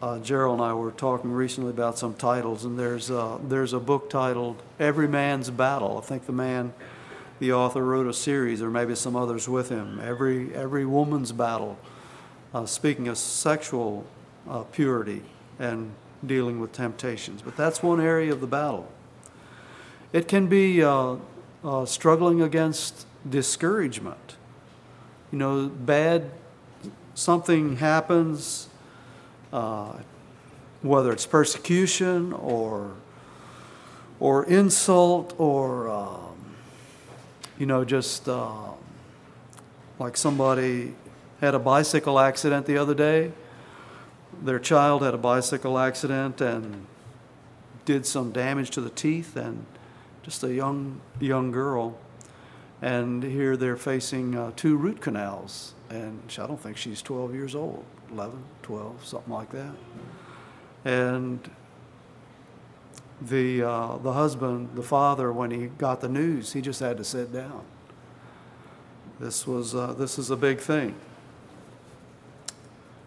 uh, 0.00 0.18
Gerald 0.20 0.60
and 0.60 0.68
I 0.68 0.74
were 0.74 0.90
talking 0.90 1.32
recently 1.32 1.70
about 1.70 1.98
some 1.98 2.14
titles, 2.14 2.64
and 2.64 2.78
there's 2.78 3.10
a, 3.10 3.38
there's 3.42 3.72
a 3.72 3.80
book 3.80 4.10
titled 4.10 4.62
Every 4.78 5.08
Man's 5.08 5.50
Battle. 5.50 5.98
I 5.98 6.02
think 6.02 6.26
the 6.26 6.32
man, 6.32 6.74
the 7.38 7.52
author, 7.52 7.84
wrote 7.84 8.06
a 8.06 8.14
series, 8.14 8.62
or 8.62 8.70
maybe 8.70 8.94
some 8.94 9.16
others 9.16 9.48
with 9.48 9.68
him. 9.68 10.00
Every, 10.02 10.54
every 10.54 10.86
woman's 10.86 11.32
battle, 11.32 11.78
uh, 12.54 12.66
speaking 12.66 13.08
of 13.08 13.18
sexual 13.18 14.06
uh, 14.48 14.62
purity 14.62 15.22
and 15.58 15.92
dealing 16.24 16.60
with 16.60 16.72
temptations. 16.72 17.42
But 17.42 17.56
that's 17.56 17.82
one 17.82 18.00
area 18.00 18.32
of 18.32 18.40
the 18.40 18.46
battle. 18.46 18.90
It 20.12 20.28
can 20.28 20.46
be 20.46 20.82
uh, 20.82 21.16
uh, 21.64 21.84
struggling 21.84 22.42
against 22.42 23.06
discouragement 23.28 24.36
you 25.32 25.38
know, 25.38 25.68
bad, 25.68 26.30
something 27.14 27.76
happens, 27.76 28.68
uh, 29.52 29.92
whether 30.82 31.12
it's 31.12 31.26
persecution 31.26 32.32
or, 32.32 32.92
or 34.20 34.44
insult 34.44 35.34
or, 35.38 35.88
um, 35.88 36.25
you 37.58 37.66
know, 37.66 37.84
just 37.84 38.28
uh, 38.28 38.70
like 39.98 40.16
somebody 40.16 40.94
had 41.40 41.54
a 41.54 41.58
bicycle 41.58 42.18
accident 42.18 42.66
the 42.66 42.78
other 42.78 42.94
day. 42.94 43.32
Their 44.42 44.58
child 44.58 45.02
had 45.02 45.14
a 45.14 45.18
bicycle 45.18 45.78
accident 45.78 46.40
and 46.40 46.86
did 47.84 48.04
some 48.04 48.32
damage 48.32 48.70
to 48.70 48.80
the 48.80 48.90
teeth, 48.90 49.36
and 49.36 49.64
just 50.22 50.42
a 50.42 50.52
young 50.52 51.00
young 51.20 51.50
girl 51.50 51.98
and 52.82 53.22
here 53.22 53.56
they're 53.56 53.76
facing 53.76 54.36
uh, 54.36 54.52
two 54.56 54.76
root 54.76 55.00
canals. 55.00 55.74
And 55.88 56.20
I 56.38 56.46
don't 56.46 56.60
think 56.60 56.76
she's 56.76 57.00
12 57.00 57.34
years 57.34 57.54
old, 57.54 57.84
11, 58.12 58.38
12, 58.62 59.06
something 59.06 59.32
like 59.32 59.50
that. 59.52 59.72
And 60.84 61.50
the, 63.20 63.62
uh, 63.62 63.96
the 63.98 64.12
husband, 64.12 64.70
the 64.74 64.82
father, 64.82 65.32
when 65.32 65.50
he 65.50 65.66
got 65.66 66.00
the 66.00 66.08
news, 66.08 66.52
he 66.52 66.60
just 66.60 66.80
had 66.80 66.96
to 66.98 67.04
sit 67.04 67.32
down. 67.32 67.62
This, 69.18 69.46
was, 69.46 69.74
uh, 69.74 69.94
this 69.94 70.18
is 70.18 70.30
a 70.30 70.36
big 70.36 70.60
thing. 70.60 70.94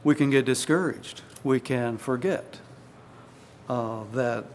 We 0.04 0.16
can 0.16 0.30
get 0.30 0.46
discouraged. 0.46 1.22
We 1.44 1.60
can 1.60 1.98
forget 1.98 2.60
uh, 3.68 4.04
that, 4.14 4.46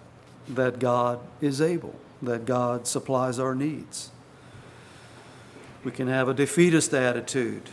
that 0.49 0.79
God 0.79 1.21
is 1.41 1.61
able, 1.61 1.95
that 2.23 2.45
God 2.45 2.87
supplies 2.87 3.39
our 3.39 3.55
needs. 3.55 4.11
We 5.85 5.93
can 5.93 6.09
have 6.09 6.29
a 6.29 6.35
defeatist 6.35 6.93
attitude. 6.95 7.71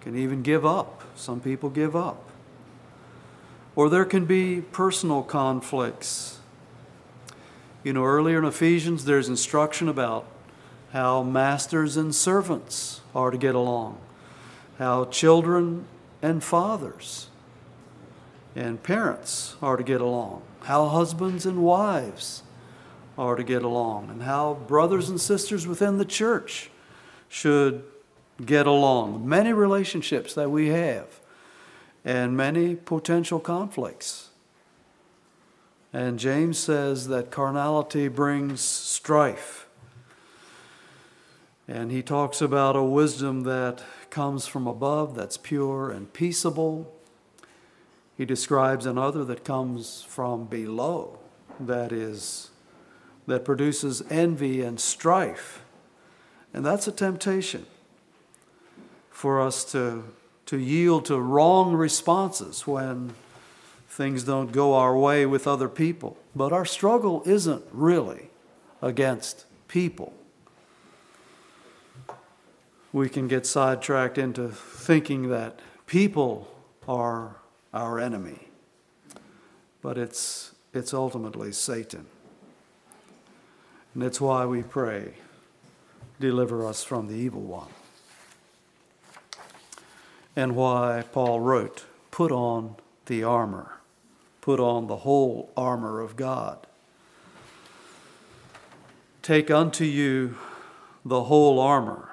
Can 0.00 0.16
even 0.16 0.42
give 0.42 0.64
up. 0.64 1.02
Some 1.14 1.40
people 1.40 1.68
give 1.68 1.94
up. 1.94 2.30
Or 3.76 3.90
there 3.90 4.04
can 4.04 4.24
be 4.24 4.60
personal 4.60 5.22
conflicts. 5.22 6.39
You 7.82 7.92
know, 7.94 8.04
earlier 8.04 8.38
in 8.38 8.44
Ephesians, 8.44 9.04
there's 9.04 9.28
instruction 9.28 9.88
about 9.88 10.26
how 10.92 11.22
masters 11.22 11.96
and 11.96 12.14
servants 12.14 13.00
are 13.14 13.30
to 13.30 13.38
get 13.38 13.54
along, 13.54 13.98
how 14.78 15.06
children 15.06 15.86
and 16.20 16.44
fathers 16.44 17.28
and 18.54 18.82
parents 18.82 19.56
are 19.62 19.76
to 19.76 19.82
get 19.82 20.00
along, 20.00 20.42
how 20.64 20.88
husbands 20.88 21.46
and 21.46 21.62
wives 21.62 22.42
are 23.16 23.36
to 23.36 23.44
get 23.44 23.62
along, 23.62 24.10
and 24.10 24.22
how 24.24 24.54
brothers 24.66 25.08
and 25.08 25.20
sisters 25.20 25.66
within 25.66 25.98
the 25.98 26.04
church 26.04 26.70
should 27.28 27.84
get 28.44 28.66
along. 28.66 29.26
Many 29.28 29.52
relationships 29.52 30.34
that 30.34 30.50
we 30.50 30.68
have. 30.68 31.20
and 32.02 32.34
many 32.34 32.74
potential 32.74 33.38
conflicts. 33.38 34.29
And 35.92 36.18
James 36.18 36.58
says 36.58 37.08
that 37.08 37.30
carnality 37.30 38.08
brings 38.08 38.60
strife. 38.60 39.66
And 41.66 41.90
he 41.90 42.02
talks 42.02 42.40
about 42.40 42.76
a 42.76 42.82
wisdom 42.82 43.42
that 43.44 43.82
comes 44.10 44.46
from 44.46 44.66
above, 44.66 45.14
that's 45.14 45.36
pure 45.36 45.90
and 45.90 46.12
peaceable. 46.12 46.92
He 48.16 48.24
describes 48.24 48.86
another 48.86 49.24
that 49.24 49.44
comes 49.44 50.02
from 50.02 50.46
below, 50.46 51.18
that 51.58 51.92
is, 51.92 52.50
that 53.26 53.44
produces 53.44 54.02
envy 54.10 54.62
and 54.62 54.80
strife. 54.80 55.62
And 56.52 56.66
that's 56.66 56.86
a 56.86 56.92
temptation 56.92 57.66
for 59.10 59.40
us 59.40 59.64
to, 59.72 60.04
to 60.46 60.58
yield 60.58 61.04
to 61.06 61.20
wrong 61.20 61.74
responses 61.74 62.66
when 62.66 63.14
things 64.00 64.24
don't 64.24 64.50
go 64.50 64.72
our 64.72 64.96
way 64.96 65.26
with 65.26 65.46
other 65.46 65.68
people. 65.68 66.16
But 66.34 66.54
our 66.54 66.64
struggle 66.64 67.22
isn't 67.26 67.62
really 67.70 68.30
against 68.80 69.44
people. 69.68 70.14
We 72.94 73.10
can 73.10 73.28
get 73.28 73.44
sidetracked 73.44 74.16
into 74.16 74.48
thinking 74.48 75.28
that 75.28 75.60
people 75.86 76.48
are 76.88 77.36
our 77.74 78.00
enemy, 78.00 78.48
but 79.82 79.98
it's, 79.98 80.52
it's 80.72 80.94
ultimately 80.94 81.52
Satan. 81.52 82.06
And 83.92 84.02
it's 84.02 84.18
why 84.18 84.46
we 84.46 84.62
pray, 84.62 85.12
deliver 86.18 86.66
us 86.66 86.82
from 86.82 87.06
the 87.06 87.16
evil 87.16 87.42
one. 87.42 87.68
And 90.34 90.56
why 90.56 91.04
Paul 91.12 91.40
wrote, 91.40 91.84
put 92.10 92.32
on 92.32 92.76
the 93.04 93.24
armor, 93.24 93.79
put 94.40 94.60
on 94.60 94.86
the 94.86 94.98
whole 94.98 95.50
armor 95.56 96.00
of 96.00 96.16
God. 96.16 96.66
Take 99.22 99.50
unto 99.50 99.84
you 99.84 100.36
the 101.04 101.24
whole 101.24 101.58
armor, 101.58 102.08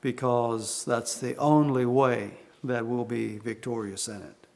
because 0.00 0.84
that's 0.84 1.18
the 1.18 1.36
only 1.36 1.84
way 1.84 2.32
that 2.64 2.86
we'll 2.86 3.04
be 3.04 3.38
victorious 3.38 4.08
in 4.08 4.22
it. 4.22 4.46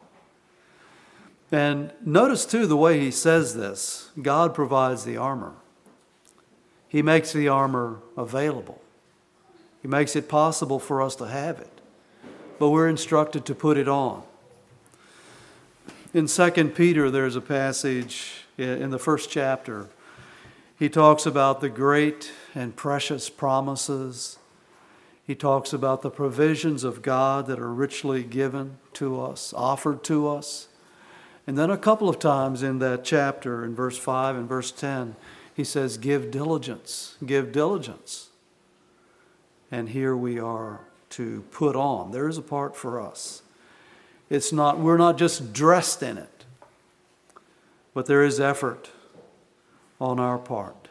And 1.52 1.92
notice 2.04 2.44
too 2.46 2.66
the 2.66 2.76
way 2.76 2.98
he 2.98 3.10
says 3.10 3.54
this 3.54 4.10
God 4.20 4.54
provides 4.54 5.04
the 5.04 5.16
armor. 5.16 5.54
He 6.88 7.02
makes 7.02 7.32
the 7.32 7.48
armor 7.48 8.00
available. 8.16 8.80
He 9.82 9.88
makes 9.88 10.16
it 10.16 10.28
possible 10.28 10.78
for 10.78 11.02
us 11.02 11.14
to 11.16 11.26
have 11.26 11.58
it. 11.60 11.80
But 12.58 12.70
we're 12.70 12.88
instructed 12.88 13.44
to 13.46 13.54
put 13.54 13.76
it 13.76 13.88
on. 13.88 14.22
In 16.14 16.28
2 16.28 16.50
Peter, 16.76 17.10
there's 17.10 17.34
a 17.34 17.40
passage 17.40 18.44
in 18.56 18.90
the 18.90 19.00
first 19.00 19.30
chapter. 19.30 19.88
He 20.78 20.88
talks 20.88 21.26
about 21.26 21.60
the 21.60 21.68
great 21.68 22.30
and 22.54 22.76
precious 22.76 23.28
promises. 23.28 24.38
He 25.26 25.34
talks 25.34 25.72
about 25.72 26.02
the 26.02 26.12
provisions 26.12 26.84
of 26.84 27.02
God 27.02 27.48
that 27.48 27.58
are 27.58 27.74
richly 27.74 28.22
given 28.22 28.78
to 28.92 29.20
us, 29.20 29.52
offered 29.56 30.04
to 30.04 30.28
us. 30.28 30.68
And 31.48 31.58
then 31.58 31.68
a 31.68 31.76
couple 31.76 32.08
of 32.08 32.20
times 32.20 32.62
in 32.62 32.78
that 32.78 33.02
chapter, 33.02 33.64
in 33.64 33.74
verse 33.74 33.98
5 33.98 34.36
and 34.36 34.48
verse 34.48 34.70
10, 34.70 35.16
he 35.52 35.64
says, 35.64 35.98
Give 35.98 36.30
diligence, 36.30 37.16
give 37.26 37.50
diligence. 37.50 38.28
And 39.68 39.88
here 39.88 40.16
we 40.16 40.38
are 40.38 40.82
to 41.10 41.42
put 41.50 41.74
on. 41.74 42.12
There 42.12 42.28
is 42.28 42.38
a 42.38 42.42
part 42.42 42.76
for 42.76 43.00
us. 43.00 43.42
It's 44.30 44.52
not, 44.52 44.78
we're 44.78 44.96
not 44.96 45.18
just 45.18 45.52
dressed 45.52 46.02
in 46.02 46.18
it, 46.18 46.44
but 47.92 48.06
there 48.06 48.24
is 48.24 48.40
effort 48.40 48.90
on 50.00 50.18
our 50.18 50.38
part. 50.38 50.88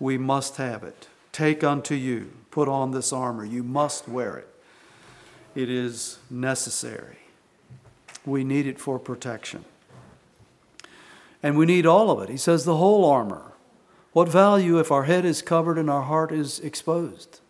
We 0.00 0.16
must 0.16 0.56
have 0.56 0.84
it. 0.84 1.08
Take 1.32 1.62
unto 1.62 1.94
you, 1.94 2.32
put 2.50 2.68
on 2.68 2.92
this 2.92 3.12
armor. 3.12 3.44
You 3.44 3.62
must 3.62 4.08
wear 4.08 4.36
it. 4.36 4.48
It 5.54 5.68
is 5.68 6.18
necessary. 6.30 7.18
We 8.24 8.44
need 8.44 8.66
it 8.66 8.78
for 8.78 8.98
protection. 8.98 9.64
And 11.42 11.56
we 11.56 11.66
need 11.66 11.86
all 11.86 12.10
of 12.10 12.22
it. 12.22 12.28
He 12.28 12.36
says 12.36 12.64
the 12.64 12.76
whole 12.76 13.04
armor. 13.04 13.52
What 14.12 14.28
value 14.28 14.78
if 14.78 14.90
our 14.90 15.04
head 15.04 15.24
is 15.24 15.42
covered 15.42 15.78
and 15.78 15.90
our 15.90 16.02
heart 16.02 16.32
is 16.32 16.60
exposed? 16.60 17.40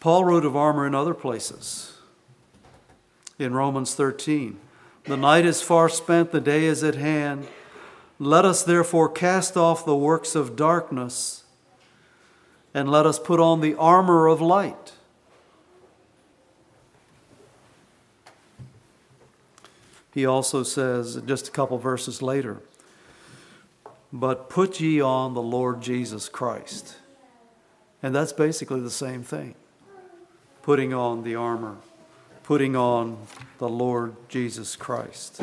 Paul 0.00 0.24
wrote 0.24 0.46
of 0.46 0.56
armor 0.56 0.86
in 0.86 0.94
other 0.94 1.14
places. 1.14 1.98
In 3.38 3.54
Romans 3.54 3.94
13, 3.94 4.58
the 5.04 5.16
night 5.16 5.44
is 5.44 5.62
far 5.62 5.88
spent, 5.88 6.32
the 6.32 6.40
day 6.40 6.64
is 6.64 6.82
at 6.82 6.94
hand. 6.94 7.46
Let 8.18 8.44
us 8.44 8.62
therefore 8.62 9.08
cast 9.08 9.56
off 9.56 9.84
the 9.84 9.96
works 9.96 10.34
of 10.34 10.56
darkness 10.56 11.44
and 12.72 12.90
let 12.90 13.06
us 13.06 13.18
put 13.18 13.40
on 13.40 13.60
the 13.60 13.74
armor 13.74 14.26
of 14.26 14.40
light. 14.40 14.92
He 20.12 20.26
also 20.26 20.62
says, 20.62 21.20
just 21.24 21.48
a 21.48 21.50
couple 21.50 21.78
verses 21.78 22.20
later, 22.20 22.60
but 24.12 24.50
put 24.50 24.80
ye 24.80 25.00
on 25.00 25.34
the 25.34 25.42
Lord 25.42 25.80
Jesus 25.80 26.28
Christ. 26.28 26.96
And 28.02 28.14
that's 28.14 28.32
basically 28.32 28.80
the 28.80 28.90
same 28.90 29.22
thing 29.22 29.54
putting 30.62 30.92
on 30.92 31.22
the 31.22 31.34
armor, 31.34 31.76
putting 32.42 32.76
on 32.76 33.18
the 33.58 33.68
Lord 33.68 34.14
Jesus 34.28 34.76
Christ. 34.76 35.40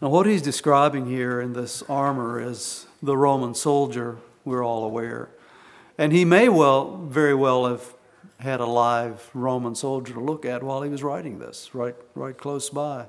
Now, 0.00 0.10
what 0.10 0.26
he's 0.26 0.42
describing 0.42 1.06
here 1.06 1.40
in 1.40 1.54
this 1.54 1.82
armor 1.88 2.40
is 2.40 2.86
the 3.02 3.16
Roman 3.16 3.54
soldier, 3.54 4.18
we're 4.44 4.64
all 4.64 4.84
aware. 4.84 5.28
And 5.96 6.12
he 6.12 6.24
may 6.24 6.48
well, 6.48 6.98
very 6.98 7.34
well, 7.34 7.66
have 7.66 7.94
had 8.38 8.60
a 8.60 8.66
live 8.66 9.28
Roman 9.34 9.74
soldier 9.74 10.14
to 10.14 10.20
look 10.20 10.44
at 10.44 10.62
while 10.62 10.82
he 10.82 10.90
was 10.90 11.02
writing 11.02 11.40
this, 11.40 11.74
right, 11.74 11.96
right 12.14 12.36
close 12.38 12.70
by. 12.70 13.06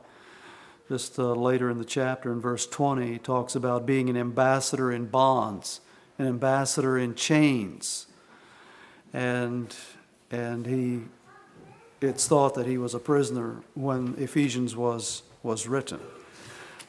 Just 0.90 1.20
uh, 1.20 1.34
later 1.34 1.70
in 1.70 1.78
the 1.78 1.86
chapter, 1.86 2.32
in 2.32 2.42
verse 2.42 2.66
20, 2.66 3.12
he 3.12 3.18
talks 3.20 3.54
about 3.54 3.86
being 3.86 4.10
an 4.10 4.18
ambassador 4.18 4.92
in 4.92 5.06
bonds, 5.06 5.82
an 6.18 6.26
ambassador 6.26 6.98
in 6.98 7.14
chains. 7.14 8.08
And, 9.14 9.76
and 10.32 10.66
he, 10.66 11.02
it's 12.02 12.28
thought 12.28 12.56
that 12.56 12.66
he 12.66 12.80
was 12.80 12.96
a 12.96 13.00
prisoner 13.00 13.58
when 13.76 14.16
Ephesians 14.18 14.76
was, 14.76 15.22
was 15.44 15.68
written. 15.68 16.00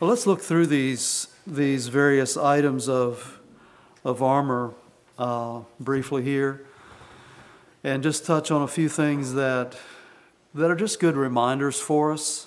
Well, 0.00 0.08
let's 0.08 0.26
look 0.26 0.40
through 0.40 0.68
these, 0.68 1.28
these 1.46 1.88
various 1.88 2.38
items 2.38 2.88
of, 2.88 3.38
of 4.02 4.22
armor 4.22 4.72
uh, 5.18 5.60
briefly 5.78 6.22
here 6.22 6.64
and 7.84 8.02
just 8.02 8.24
touch 8.24 8.50
on 8.50 8.62
a 8.62 8.68
few 8.68 8.88
things 8.88 9.34
that, 9.34 9.76
that 10.54 10.70
are 10.70 10.76
just 10.76 11.00
good 11.00 11.16
reminders 11.16 11.78
for 11.78 12.12
us. 12.12 12.46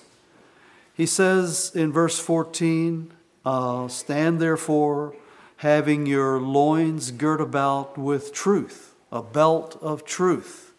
He 0.94 1.06
says 1.06 1.72
in 1.74 1.92
verse 1.92 2.18
14, 2.18 3.12
uh, 3.44 3.88
Stand 3.88 4.40
therefore, 4.40 5.14
having 5.56 6.06
your 6.06 6.40
loins 6.40 7.10
girt 7.10 7.40
about 7.40 7.98
with 7.98 8.32
truth, 8.32 8.94
a 9.10 9.22
belt 9.22 9.76
of 9.82 10.04
truth, 10.04 10.72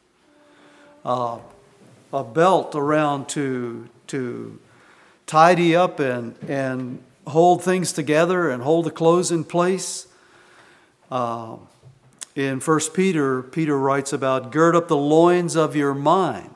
uh, 1.04 1.39
a 2.13 2.23
belt 2.23 2.75
around 2.75 3.28
to, 3.30 3.89
to 4.08 4.60
tidy 5.28 5.75
up 5.75 5.99
and, 5.99 6.36
and 6.47 7.04
hold 7.28 7.63
things 7.63 7.91
together 7.91 8.49
and 8.49 8.63
hold 8.63 8.86
the 8.86 8.91
clothes 8.91 9.32
in 9.32 9.43
place. 9.43 10.08
Uh, 11.12 11.58
in 12.36 12.60
1 12.60 12.80
Peter, 12.93 13.41
Peter 13.41 13.78
writes 13.78 14.13
about 14.13 14.51
gird 14.51 14.75
up 14.75 14.88
the 14.88 14.97
loins 14.97 15.56
of 15.56 15.75
your 15.75 15.93
mind, 15.93 16.54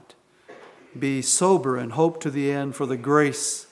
be 0.97 1.21
sober 1.21 1.77
and 1.77 1.93
hope 1.93 2.21
to 2.21 2.31
the 2.31 2.51
end 2.51 2.75
for 2.75 2.85
the 2.85 2.97
grace 2.97 3.67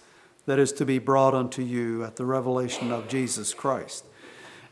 that 0.45 0.59
is 0.59 0.71
to 0.73 0.85
be 0.85 0.99
brought 0.99 1.33
unto 1.33 1.61
you 1.61 2.03
at 2.03 2.15
the 2.15 2.25
revelation 2.25 2.91
of 2.91 3.07
Jesus 3.07 3.53
Christ. 3.53 4.05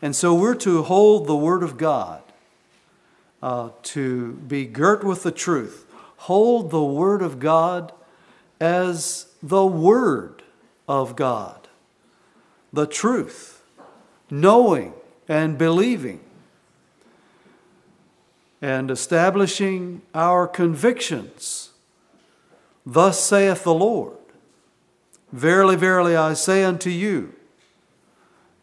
And 0.01 0.15
so 0.15 0.34
we're 0.34 0.55
to 0.55 0.84
hold 0.84 1.27
the 1.27 1.36
Word 1.36 1.63
of 1.63 1.77
God, 1.77 2.21
uh, 3.41 3.69
to 3.84 4.34
be 4.34 4.65
girt 4.65 5.03
with 5.03 5.23
the 5.23 5.31
truth. 5.31 5.86
Hold 6.17 6.71
the 6.71 6.84
Word 6.84 7.21
of 7.21 7.39
God 7.39 7.91
as 8.60 9.27
the 9.41 9.65
Word 9.65 10.43
of 10.88 11.15
God, 11.15 11.67
the 12.71 12.88
truth, 12.88 13.63
knowing 14.29 14.93
and 15.27 15.58
believing 15.58 16.21
and 18.62 18.89
establishing 18.89 20.01
our 20.13 20.47
convictions. 20.47 21.71
Thus 22.86 23.19
saith 23.19 23.63
the 23.63 23.74
Lord 23.74 24.17
Verily, 25.32 25.76
verily, 25.76 26.15
I 26.15 26.34
say 26.34 26.63
unto 26.63 26.89
you, 26.89 27.34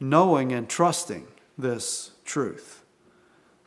knowing 0.00 0.52
and 0.52 0.68
trusting 0.68 1.26
this 1.58 2.12
truth. 2.24 2.82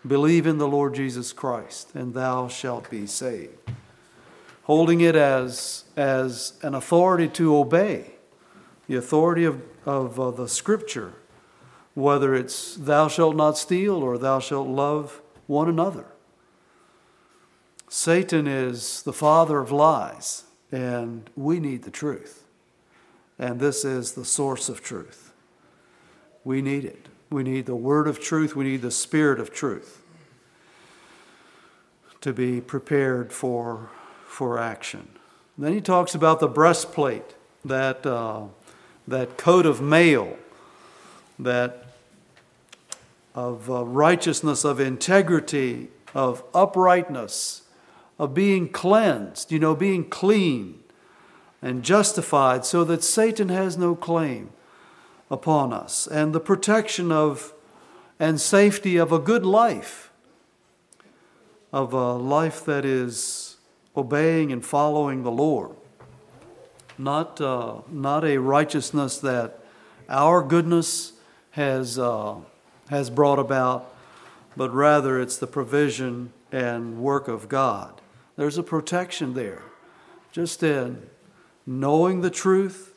Believe 0.07 0.47
in 0.47 0.57
the 0.57 0.67
Lord 0.67 0.95
Jesus 0.95 1.33
Christ, 1.33 1.93
and 1.93 2.13
thou 2.13 2.47
shalt 2.47 2.89
be 2.89 3.05
saved. 3.05 3.71
Holding 4.63 5.01
it 5.01 5.15
as, 5.15 5.83
as 5.95 6.53
an 6.63 6.73
authority 6.73 7.27
to 7.29 7.55
obey, 7.55 8.13
the 8.87 8.95
authority 8.95 9.45
of, 9.45 9.61
of 9.85 10.19
uh, 10.19 10.31
the 10.31 10.47
Scripture, 10.47 11.13
whether 11.93 12.33
it's 12.33 12.75
thou 12.75 13.07
shalt 13.07 13.35
not 13.35 13.57
steal 13.57 13.97
or 13.97 14.17
thou 14.17 14.39
shalt 14.39 14.67
love 14.67 15.21
one 15.45 15.69
another. 15.69 16.05
Satan 17.87 18.47
is 18.47 19.03
the 19.03 19.13
father 19.13 19.59
of 19.59 19.71
lies, 19.71 20.44
and 20.71 21.29
we 21.35 21.59
need 21.59 21.83
the 21.83 21.91
truth. 21.91 22.43
And 23.37 23.59
this 23.59 23.83
is 23.83 24.13
the 24.13 24.25
source 24.25 24.69
of 24.69 24.81
truth. 24.81 25.33
We 26.43 26.61
need 26.61 26.85
it. 26.85 27.07
We 27.29 27.43
need 27.43 27.65
the 27.65 27.75
word 27.75 28.07
of 28.07 28.19
truth. 28.19 28.55
We 28.55 28.65
need 28.65 28.81
the 28.81 28.91
spirit 28.91 29.39
of 29.39 29.53
truth 29.53 30.01
to 32.21 32.33
be 32.33 32.61
prepared 32.61 33.31
for, 33.33 33.89
for 34.25 34.57
action. 34.57 35.07
Then 35.57 35.73
he 35.73 35.81
talks 35.81 36.15
about 36.15 36.39
the 36.39 36.47
breastplate, 36.47 37.35
that, 37.63 38.05
uh, 38.05 38.43
that 39.07 39.37
coat 39.37 39.65
of 39.65 39.81
mail, 39.81 40.37
that 41.39 41.85
of 43.33 43.69
uh, 43.69 43.83
righteousness, 43.83 44.63
of 44.63 44.79
integrity, 44.79 45.89
of 46.13 46.43
uprightness 46.53 47.63
of 48.17 48.33
being 48.33 48.69
cleansed, 48.69 49.51
you 49.51 49.59
know, 49.59 49.75
being 49.75 50.09
clean 50.09 50.83
and 51.61 51.83
justified 51.83 52.65
so 52.65 52.83
that 52.83 53.03
Satan 53.03 53.49
has 53.49 53.77
no 53.77 53.95
claim 53.95 54.51
upon 55.29 55.73
us, 55.73 56.07
and 56.07 56.33
the 56.33 56.39
protection 56.39 57.11
of 57.11 57.53
and 58.19 58.39
safety 58.39 58.97
of 58.97 59.11
a 59.11 59.19
good 59.19 59.45
life, 59.45 60.11
of 61.73 61.91
a 61.93 62.13
life 62.13 62.63
that 62.65 62.85
is 62.85 63.57
obeying 63.97 64.51
and 64.51 64.63
following 64.65 65.23
the 65.23 65.31
Lord. 65.31 65.71
Not, 66.97 67.41
uh, 67.41 67.81
not 67.89 68.23
a 68.23 68.37
righteousness 68.37 69.17
that 69.17 69.59
our 70.07 70.41
goodness 70.41 71.13
has, 71.51 71.99
uh, 71.99 72.35
has 72.89 73.09
brought 73.09 73.39
about, 73.39 73.93
but 74.55 74.73
rather 74.73 75.19
it's 75.19 75.37
the 75.37 75.47
provision 75.47 76.31
and 76.51 76.99
work 76.99 77.27
of 77.27 77.49
God. 77.49 78.01
There's 78.35 78.57
a 78.57 78.63
protection 78.63 79.33
there. 79.33 79.63
Just 80.31 80.63
in 80.63 81.07
knowing 81.65 82.21
the 82.21 82.29
truth, 82.29 82.93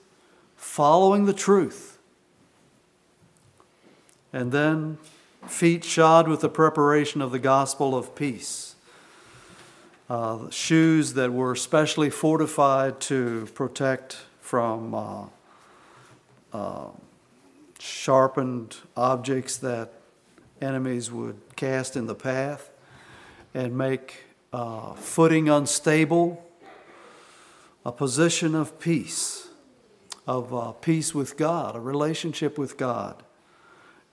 following 0.57 1.27
the 1.27 1.33
truth, 1.33 1.98
and 4.33 4.53
then 4.53 4.98
feet 5.46 5.85
shod 5.85 6.29
with 6.29 6.40
the 6.40 6.48
preparation 6.48 7.22
of 7.22 7.31
the 7.31 7.38
gospel 7.38 7.96
of 7.96 8.14
peace. 8.14 8.74
Uh, 10.11 10.48
shoes 10.51 11.14
that 11.14 11.33
were 11.33 11.55
specially 11.55 12.11
fortified 12.11 12.98
to 12.98 13.46
protect 13.55 14.16
from 14.40 14.94
uh, 14.94 15.24
uh, 16.53 16.87
sharpened 17.79 18.77
objects 18.96 19.59
that 19.59 19.92
enemies 20.61 21.12
would 21.12 21.38
cast 21.57 21.94
in 21.94 22.07
the 22.07 22.14
path 22.14 22.70
and 23.55 23.77
make 23.77 24.27
uh, 24.52 24.94
footing 24.94 25.48
unstable, 25.48 26.44
a 27.84 27.92
position 27.92 28.54
of 28.54 28.78
peace, 28.78 29.48
of 30.26 30.54
uh, 30.54 30.72
peace 30.72 31.14
with 31.14 31.37
God, 31.37 31.76
a 31.76 31.80
relationship 31.80 32.58
with 32.58 32.76
God, 32.76 33.22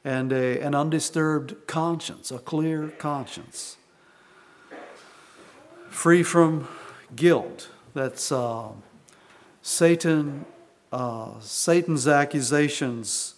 and 0.04 0.32
a, 0.32 0.60
an 0.62 0.76
undisturbed 0.76 1.68
conscience, 1.68 2.32
a 2.32 2.40
clear 2.40 2.90
conscience, 2.90 3.78
free 5.90 6.24
from 6.24 6.68
guilt. 7.16 7.70
That's 7.94 8.32
uh, 8.32 8.70
Satan. 9.62 10.46
Uh, 10.92 11.40
Satan's 11.42 12.08
accusations 12.08 13.36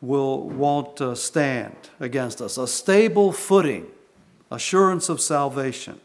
will 0.00 0.48
won't 0.48 1.00
uh, 1.00 1.14
stand 1.14 1.76
against 2.00 2.40
us. 2.40 2.56
A 2.56 2.66
stable 2.66 3.32
footing 3.32 3.86
assurance 4.52 5.08
of 5.08 5.20
salvation. 5.20 5.98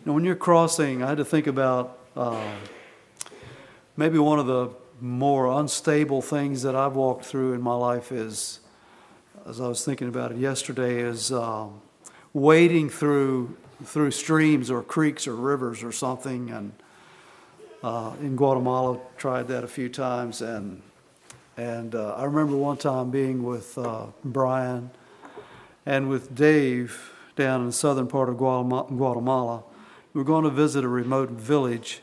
You 0.00 0.06
know, 0.06 0.12
when 0.14 0.24
you're 0.24 0.34
crossing, 0.34 1.02
I 1.02 1.08
had 1.08 1.18
to 1.18 1.24
think 1.24 1.46
about 1.46 1.98
uh, 2.16 2.40
maybe 3.96 4.18
one 4.18 4.38
of 4.38 4.46
the 4.46 4.70
more 5.00 5.46
unstable 5.60 6.22
things 6.22 6.62
that 6.62 6.74
I've 6.74 6.96
walked 6.96 7.24
through 7.24 7.52
in 7.52 7.60
my 7.60 7.74
life 7.74 8.10
is, 8.10 8.60
as 9.46 9.60
I 9.60 9.68
was 9.68 9.84
thinking 9.84 10.08
about 10.08 10.32
it 10.32 10.38
yesterday, 10.38 11.00
is 11.00 11.30
um, 11.30 11.80
wading 12.32 12.90
through 12.90 13.56
through 13.84 14.10
streams 14.10 14.72
or 14.72 14.82
creeks 14.82 15.28
or 15.28 15.36
rivers 15.36 15.84
or 15.84 15.92
something. 15.92 16.50
And 16.50 16.72
uh, 17.84 18.14
in 18.20 18.34
Guatemala, 18.34 18.98
tried 19.16 19.46
that 19.48 19.62
a 19.62 19.68
few 19.68 19.88
times, 19.88 20.42
and 20.42 20.82
and 21.56 21.94
uh, 21.94 22.14
I 22.14 22.24
remember 22.24 22.56
one 22.56 22.76
time 22.76 23.10
being 23.10 23.44
with 23.44 23.76
uh, 23.76 24.06
Brian 24.24 24.90
and 25.86 26.08
with 26.08 26.34
Dave 26.34 27.12
down 27.38 27.60
in 27.60 27.66
the 27.68 27.72
southern 27.72 28.08
part 28.08 28.28
of 28.28 28.36
Guatemala. 28.36 29.62
We 30.12 30.18
were 30.18 30.24
going 30.24 30.44
to 30.44 30.50
visit 30.50 30.84
a 30.84 30.88
remote 30.88 31.30
village 31.30 32.02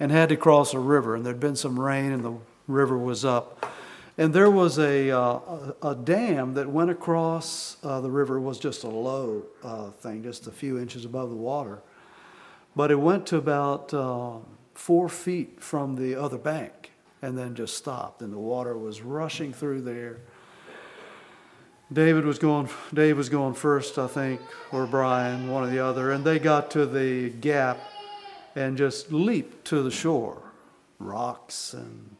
and 0.00 0.10
had 0.10 0.30
to 0.30 0.36
cross 0.36 0.74
a 0.74 0.80
river, 0.80 1.14
and 1.14 1.24
there'd 1.24 1.38
been 1.38 1.54
some 1.54 1.78
rain, 1.78 2.10
and 2.10 2.24
the 2.24 2.34
river 2.66 2.98
was 2.98 3.24
up. 3.24 3.70
And 4.16 4.32
there 4.32 4.50
was 4.50 4.78
a, 4.78 5.10
uh, 5.10 5.72
a, 5.82 5.94
dam 5.94 6.54
that 6.54 6.68
went 6.68 6.90
across 6.90 7.76
uh, 7.82 8.00
the 8.00 8.10
river, 8.10 8.38
it 8.38 8.40
was 8.40 8.58
just 8.58 8.84
a 8.84 8.88
low 8.88 9.44
uh, 9.62 9.90
thing, 9.90 10.22
just 10.22 10.46
a 10.46 10.52
few 10.52 10.78
inches 10.78 11.04
above 11.04 11.30
the 11.30 11.36
water. 11.36 11.80
But 12.74 12.90
it 12.90 12.96
went 12.96 13.26
to 13.28 13.36
about 13.36 13.92
uh, 13.92 14.38
four 14.72 15.08
feet 15.08 15.60
from 15.60 15.96
the 15.96 16.14
other 16.14 16.38
bank 16.38 16.92
and 17.22 17.36
then 17.36 17.54
just 17.54 17.76
stopped, 17.76 18.22
and 18.22 18.32
the 18.32 18.38
water 18.38 18.76
was 18.76 19.02
rushing 19.02 19.52
through 19.52 19.82
there 19.82 20.20
David 21.94 22.24
was 22.24 22.38
going, 22.38 22.68
Dave 22.92 23.16
was 23.16 23.28
going 23.28 23.54
first, 23.54 23.98
I 23.98 24.08
think, 24.08 24.40
or 24.72 24.86
Brian, 24.86 25.48
one 25.48 25.62
or 25.62 25.70
the 25.70 25.78
other, 25.78 26.10
and 26.10 26.24
they 26.24 26.38
got 26.38 26.70
to 26.72 26.86
the 26.86 27.30
gap 27.30 27.78
and 28.56 28.76
just 28.76 29.12
leaped 29.12 29.64
to 29.68 29.82
the 29.82 29.90
shore. 29.90 30.42
Rocks 30.98 31.72
and 31.72 32.16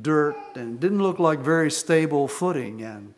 dirt, 0.00 0.36
and 0.56 0.80
didn't 0.80 1.02
look 1.02 1.18
like 1.18 1.38
very 1.38 1.70
stable 1.70 2.26
footing. 2.26 2.82
And 2.82 3.14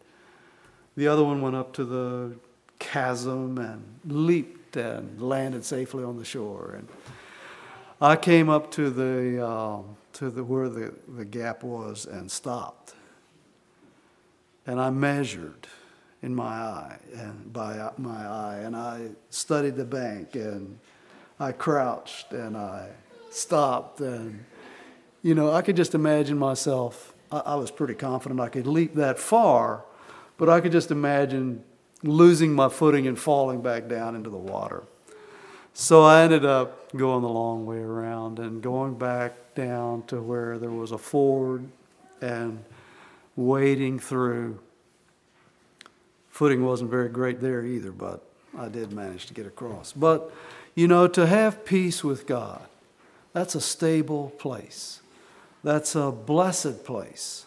the 0.97 1.09
other 1.09 1.25
one 1.25 1.41
went 1.41 1.57
up 1.57 1.73
to 1.75 1.85
the 1.85 2.37
chasm 2.79 3.57
and 3.59 3.83
leaped 4.05 4.77
and 4.77 5.21
landed 5.21 5.65
safely 5.65 6.05
on 6.05 6.19
the 6.19 6.25
shore. 6.25 6.75
And 6.77 6.89
I 8.01 8.17
came 8.17 8.51
up 8.51 8.71
to 8.73 8.91
the 8.91 9.47
uh, 9.47 9.79
to 10.15 10.31
the 10.31 10.45
where 10.45 10.69
the, 10.69 10.95
the 11.17 11.25
gap 11.25 11.63
was 11.63 12.05
and 12.05 12.31
stopped 12.31 12.95
and 14.67 14.81
I 14.81 14.91
measured 14.91 15.69
in 16.27 16.35
my 16.35 16.45
eye 16.45 16.99
and 17.15 17.53
by 17.53 17.91
my 17.99 18.27
eye 18.27 18.59
and 18.65 18.75
I 18.75 19.11
studied 19.31 19.77
the 19.77 19.85
bank 19.85 20.35
and 20.35 20.77
I 21.39 21.53
crouched 21.53 22.33
and 22.33 22.57
I 22.57 22.89
stopped 23.31 24.01
and 24.01 24.45
you 25.23 25.37
know 25.37 25.53
I 25.53 25.63
could 25.63 25.77
just 25.77 25.95
imagine 25.95 26.37
myself 26.37 27.15
I, 27.31 27.39
I 27.39 27.55
was 27.55 27.71
pretty 27.71 27.95
confident 27.95 28.41
I 28.41 28.49
could 28.49 28.67
leap 28.67 28.97
that 28.97 29.21
far 29.21 29.85
but 30.37 30.49
I 30.49 30.61
could 30.61 30.73
just 30.73 30.91
imagine 30.91 31.63
losing 32.03 32.53
my 32.53 32.69
footing 32.69 33.07
and 33.07 33.17
falling 33.17 33.63
back 33.63 33.87
down 33.87 34.17
into 34.17 34.29
the 34.29 34.37
water 34.37 34.83
so 35.75 36.03
I 36.03 36.23
ended 36.23 36.45
up 36.45 36.91
going 36.97 37.23
the 37.23 37.29
long 37.29 37.67
way 37.67 37.79
around 37.79 38.41
and 38.41 38.61
going 38.61 38.99
back 38.99 39.55
down 39.55 40.03
to 40.09 40.21
where 40.21 40.59
there 40.59 40.71
was 40.71 40.91
a 40.91 40.99
ford 40.99 41.69
and 42.21 42.65
wading 43.37 44.01
through. 44.01 44.59
Footing 46.37 46.67
wasn't 46.67 46.91
very 46.91 47.09
great 47.09 47.41
there 47.41 47.65
either, 47.65 47.91
but 47.91 48.21
I 48.59 48.69
did 48.69 48.93
manage 48.93 49.25
to 49.25 49.33
get 49.33 49.47
across. 49.47 49.95
But, 49.95 50.31
you 50.75 50.87
know, 50.87 51.09
to 51.09 51.27
have 51.27 51.65
peace 51.65 52.05
with 52.05 52.27
God, 52.27 52.61
that's 53.33 53.55
a 53.55 53.61
stable 53.63 54.35
place. 54.37 55.01
That's 55.65 55.95
a 55.95 56.13
blessed 56.13 56.85
place. 56.85 57.47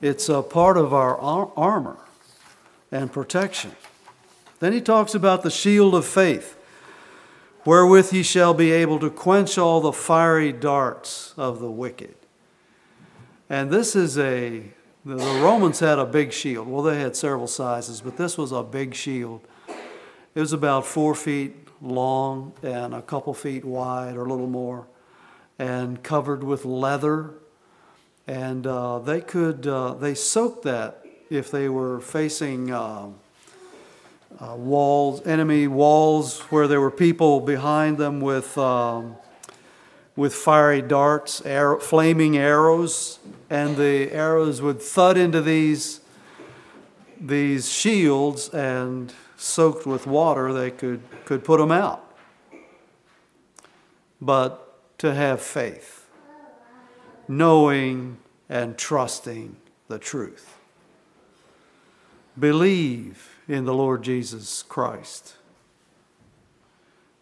It's 0.00 0.30
a 0.30 0.40
part 0.40 0.78
of 0.78 0.94
our 0.94 1.18
armor 1.20 1.98
and 2.90 3.12
protection. 3.12 3.72
Then 4.60 4.72
he 4.72 4.80
talks 4.80 5.14
about 5.14 5.42
the 5.42 5.50
shield 5.50 5.94
of 5.94 6.06
faith, 6.06 6.56
wherewith 7.66 8.14
ye 8.14 8.22
shall 8.22 8.54
be 8.54 8.72
able 8.72 8.98
to 9.00 9.10
quench 9.10 9.58
all 9.58 9.82
the 9.82 9.92
fiery 9.92 10.52
darts 10.52 11.34
of 11.36 11.60
the 11.60 11.70
wicked. 11.70 12.14
And 13.50 13.70
this 13.70 13.94
is 13.94 14.16
a 14.16 14.72
the, 15.06 15.14
the 15.14 15.40
Romans 15.40 15.80
had 15.80 15.98
a 15.98 16.04
big 16.04 16.32
shield. 16.32 16.68
Well, 16.68 16.82
they 16.82 17.00
had 17.00 17.16
several 17.16 17.46
sizes, 17.46 18.00
but 18.02 18.16
this 18.16 18.36
was 18.36 18.52
a 18.52 18.62
big 18.62 18.94
shield. 18.94 19.40
It 20.34 20.40
was 20.40 20.52
about 20.52 20.84
four 20.84 21.14
feet 21.14 21.56
long 21.80 22.52
and 22.62 22.94
a 22.94 23.00
couple 23.00 23.32
feet 23.32 23.64
wide 23.64 24.16
or 24.16 24.26
a 24.26 24.28
little 24.28 24.46
more, 24.46 24.86
and 25.58 26.02
covered 26.02 26.44
with 26.44 26.64
leather 26.64 27.34
and 28.26 28.66
uh, 28.66 28.98
they 28.98 29.20
could 29.20 29.66
uh, 29.66 29.94
they 29.94 30.14
soaked 30.14 30.64
that 30.64 31.04
if 31.30 31.50
they 31.50 31.68
were 31.68 32.00
facing 32.00 32.72
uh, 32.72 33.08
uh, 34.40 34.54
walls, 34.56 35.24
enemy 35.26 35.66
walls, 35.66 36.40
where 36.50 36.66
there 36.68 36.80
were 36.80 36.90
people 36.90 37.40
behind 37.40 37.98
them 37.98 38.20
with 38.20 38.56
um, 38.58 39.16
with 40.16 40.34
fiery 40.34 40.82
darts, 40.82 41.44
arrow, 41.44 41.78
flaming 41.78 42.36
arrows, 42.36 43.18
and 43.48 43.76
the 43.76 44.10
arrows 44.10 44.60
would 44.62 44.80
thud 44.80 45.16
into 45.16 45.40
these 45.40 46.00
these 47.20 47.70
shields 47.70 48.48
and 48.50 49.12
soaked 49.36 49.86
with 49.86 50.06
water, 50.06 50.52
they 50.52 50.70
could, 50.70 51.00
could 51.24 51.44
put 51.44 51.58
them 51.58 51.72
out. 51.72 52.02
But 54.20 54.98
to 54.98 55.14
have 55.14 55.40
faith, 55.40 56.08
knowing 57.28 58.18
and 58.48 58.76
trusting 58.76 59.56
the 59.88 59.98
truth. 59.98 60.58
Believe 62.38 63.36
in 63.48 63.64
the 63.64 63.74
Lord 63.74 64.02
Jesus 64.02 64.62
Christ. 64.62 65.35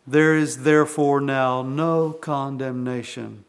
There 0.07 0.37
is 0.37 0.65
therefore 0.65 1.21
now 1.21 1.63
no 1.63 2.13
condemnation 2.13 3.45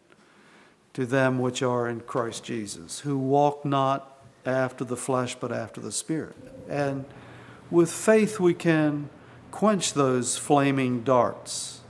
to 0.93 1.05
them 1.05 1.39
which 1.39 1.61
are 1.61 1.89
in 1.89 1.99
Christ 1.99 2.45
Jesus, 2.45 3.01
who 3.01 3.17
walk 3.17 3.65
not 3.65 4.17
after 4.45 4.85
the 4.85 4.95
flesh, 4.95 5.35
but 5.35 5.51
after 5.51 5.81
the 5.81 5.91
Spirit. 5.91 6.37
And 6.69 7.05
with 7.69 7.91
faith, 7.91 8.39
we 8.39 8.53
can 8.53 9.09
quench 9.51 9.93
those 9.93 10.37
flaming 10.37 11.03
darts. 11.03 11.81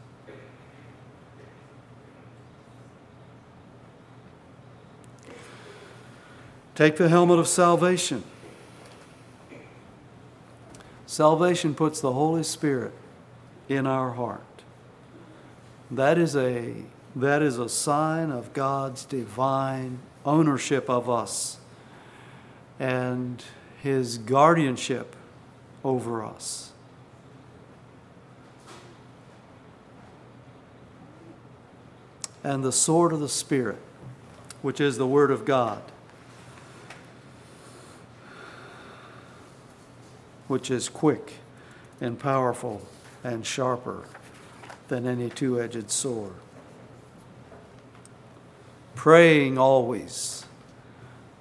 Take 6.73 6.97
the 6.97 7.08
helmet 7.08 7.39
of 7.39 7.47
salvation. 7.47 8.23
Salvation 11.06 11.75
puts 11.75 12.01
the 12.01 12.12
Holy 12.12 12.43
Spirit 12.43 12.93
in 13.69 13.86
our 13.88 14.12
heart. 14.12 14.55
That 15.91 16.17
is 16.17 16.36
a, 16.36 16.74
that 17.15 17.41
is 17.41 17.60
a 17.60 17.69
sign 17.69 18.32
of 18.32 18.54
God's 18.54 19.06
divine 19.06 20.00
ownership 20.26 20.89
of 20.89 21.10
us 21.10 21.58
and 22.80 23.43
his 23.82 24.17
guardianship 24.17 25.15
over 25.84 26.24
us. 26.24 26.71
And 32.43 32.63
the 32.63 32.71
sword 32.71 33.13
of 33.13 33.19
the 33.19 33.30
Spirit, 33.30 33.80
which 34.62 34.80
is 34.80 34.98
the 34.98 35.08
Word 35.08 35.32
of 35.32 35.45
God, 35.45 35.82
which 40.48 40.69
is 40.69 40.89
quick 40.89 41.34
and 42.00 42.19
powerful 42.19 42.88
and 43.24 43.45
sharper 43.45 44.06
than 44.88 45.08
any 45.08 45.30
two 45.30 45.62
edged 45.62 45.89
sword. 45.89 46.34
Praying 48.95 49.58
always 49.58 50.45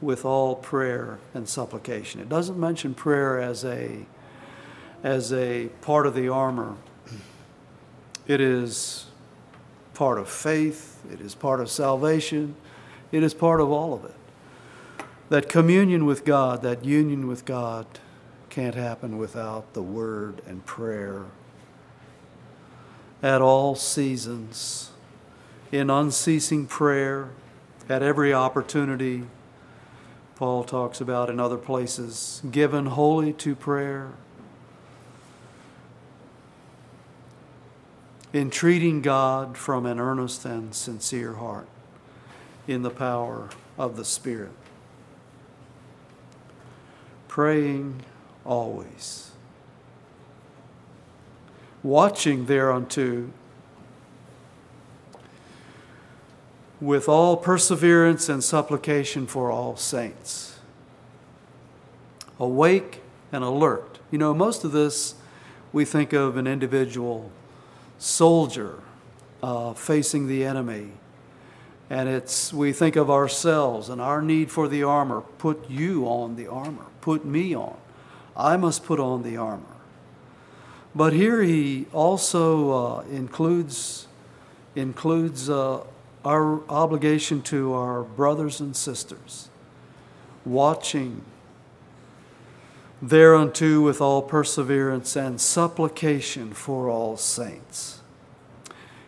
with 0.01 0.25
all 0.25 0.57
prayer 0.57 1.19
and 1.33 1.49
supplication. 1.49 2.21
It 2.21 2.29
doesn't 2.29 2.59
mention 2.59 2.95
prayer 2.95 3.41
as 3.41 3.65
a 3.65 4.07
as 5.03 5.33
a 5.33 5.69
part 5.83 6.07
of 6.07 6.15
the 6.15 6.29
armor. 6.29 6.77
It 8.27 8.41
is 8.41 9.07
part 9.93 10.19
of 10.19 10.29
faith, 10.29 11.05
it 11.13 11.21
is 11.21 11.35
part 11.35 11.61
of 11.61 11.71
salvation, 11.71 12.57
it 13.13 13.23
is 13.23 13.35
part 13.35 13.61
of 13.61 13.71
all 13.71 13.93
of 13.93 14.05
it. 14.05 14.15
That 15.29 15.49
communion 15.49 16.07
with 16.07 16.25
God, 16.25 16.63
that 16.63 16.85
union 16.85 17.27
with 17.27 17.45
God, 17.45 17.87
can't 18.49 18.75
happen 18.75 19.19
without 19.19 19.75
the 19.75 19.83
word 19.83 20.41
and 20.47 20.65
prayer. 20.65 21.25
At 23.25 23.41
all 23.41 23.75
seasons, 23.75 24.91
in 25.73 25.89
unceasing 25.89 26.67
prayer, 26.67 27.31
at 27.89 28.03
every 28.03 28.35
opportunity, 28.35 29.25
Paul 30.37 30.63
talks 30.63 31.01
about 31.01 31.31
in 31.31 31.41
other 31.41 31.57
places, 31.57 32.43
given 32.51 32.85
wholly 32.85 33.33
to 33.33 33.55
prayer, 33.55 34.11
entreating 38.35 39.01
God 39.01 39.57
from 39.57 39.87
an 39.87 39.99
earnest 39.99 40.45
and 40.45 40.75
sincere 40.75 41.37
heart 41.37 41.69
in 42.69 42.83
the 42.83 42.91
power 42.91 43.49
of 43.79 43.97
the 43.97 44.05
Spirit, 44.05 44.53
praying 47.27 48.03
always, 48.45 49.31
watching 51.85 52.47
thereunto 52.47 53.29
with 56.81 57.09
all 57.09 57.37
perseverance 57.37 58.29
and 58.29 58.43
supplication 58.43 59.27
for 59.27 59.53
all 59.53 59.77
saints. 59.77 60.59
Awake 62.41 63.01
and 63.31 63.45
alert. 63.45 64.01
You 64.11 64.19
know, 64.19 64.35
most 64.35 64.65
of 64.65 64.73
this 64.73 65.15
we 65.73 65.85
think 65.85 66.13
of 66.13 66.37
an 66.37 66.47
individual 66.47 67.31
soldier 67.99 68.81
uh, 69.43 69.75
facing 69.75 70.27
the 70.27 70.45
enemy. 70.45 70.93
And 71.91 72.09
it's, 72.09 72.53
we 72.53 72.73
think 72.73 72.97
of 72.97 73.11
ourselves 73.11 73.89
and 73.89 74.01
our 74.01 74.23
need 74.23 74.51
for 74.51 74.69
the 74.69 74.83
armor. 74.83 75.21
Put 75.21 75.69
you 75.71 76.07
on 76.07 76.37
the 76.37 76.47
armor. 76.47 76.87
Put 77.03 77.25
me 77.25 77.55
on. 77.55 77.77
I 78.37 78.57
must 78.57 78.85
put 78.85 78.99
on 78.99 79.23
the 79.23 79.37
armor. 79.37 79.74
But 80.95 81.13
here 81.13 81.43
he 81.43 81.87
also 81.93 82.71
uh, 82.71 83.01
includes, 83.11 84.07
includes 84.77 85.51
uh, 85.51 85.81
our 86.25 86.63
obligation 86.71 87.43
to 87.43 87.75
our 87.75 88.03
brothers 88.03 88.61
and 88.61 88.77
sisters, 88.77 89.49
watching 90.45 91.23
thereunto 93.03 93.81
with 93.81 94.01
all 94.01 94.23
perseverance 94.23 95.17
and 95.17 95.41
supplication 95.41 96.55
for 96.55 96.89
all 96.89 97.17
saints. 97.17 98.01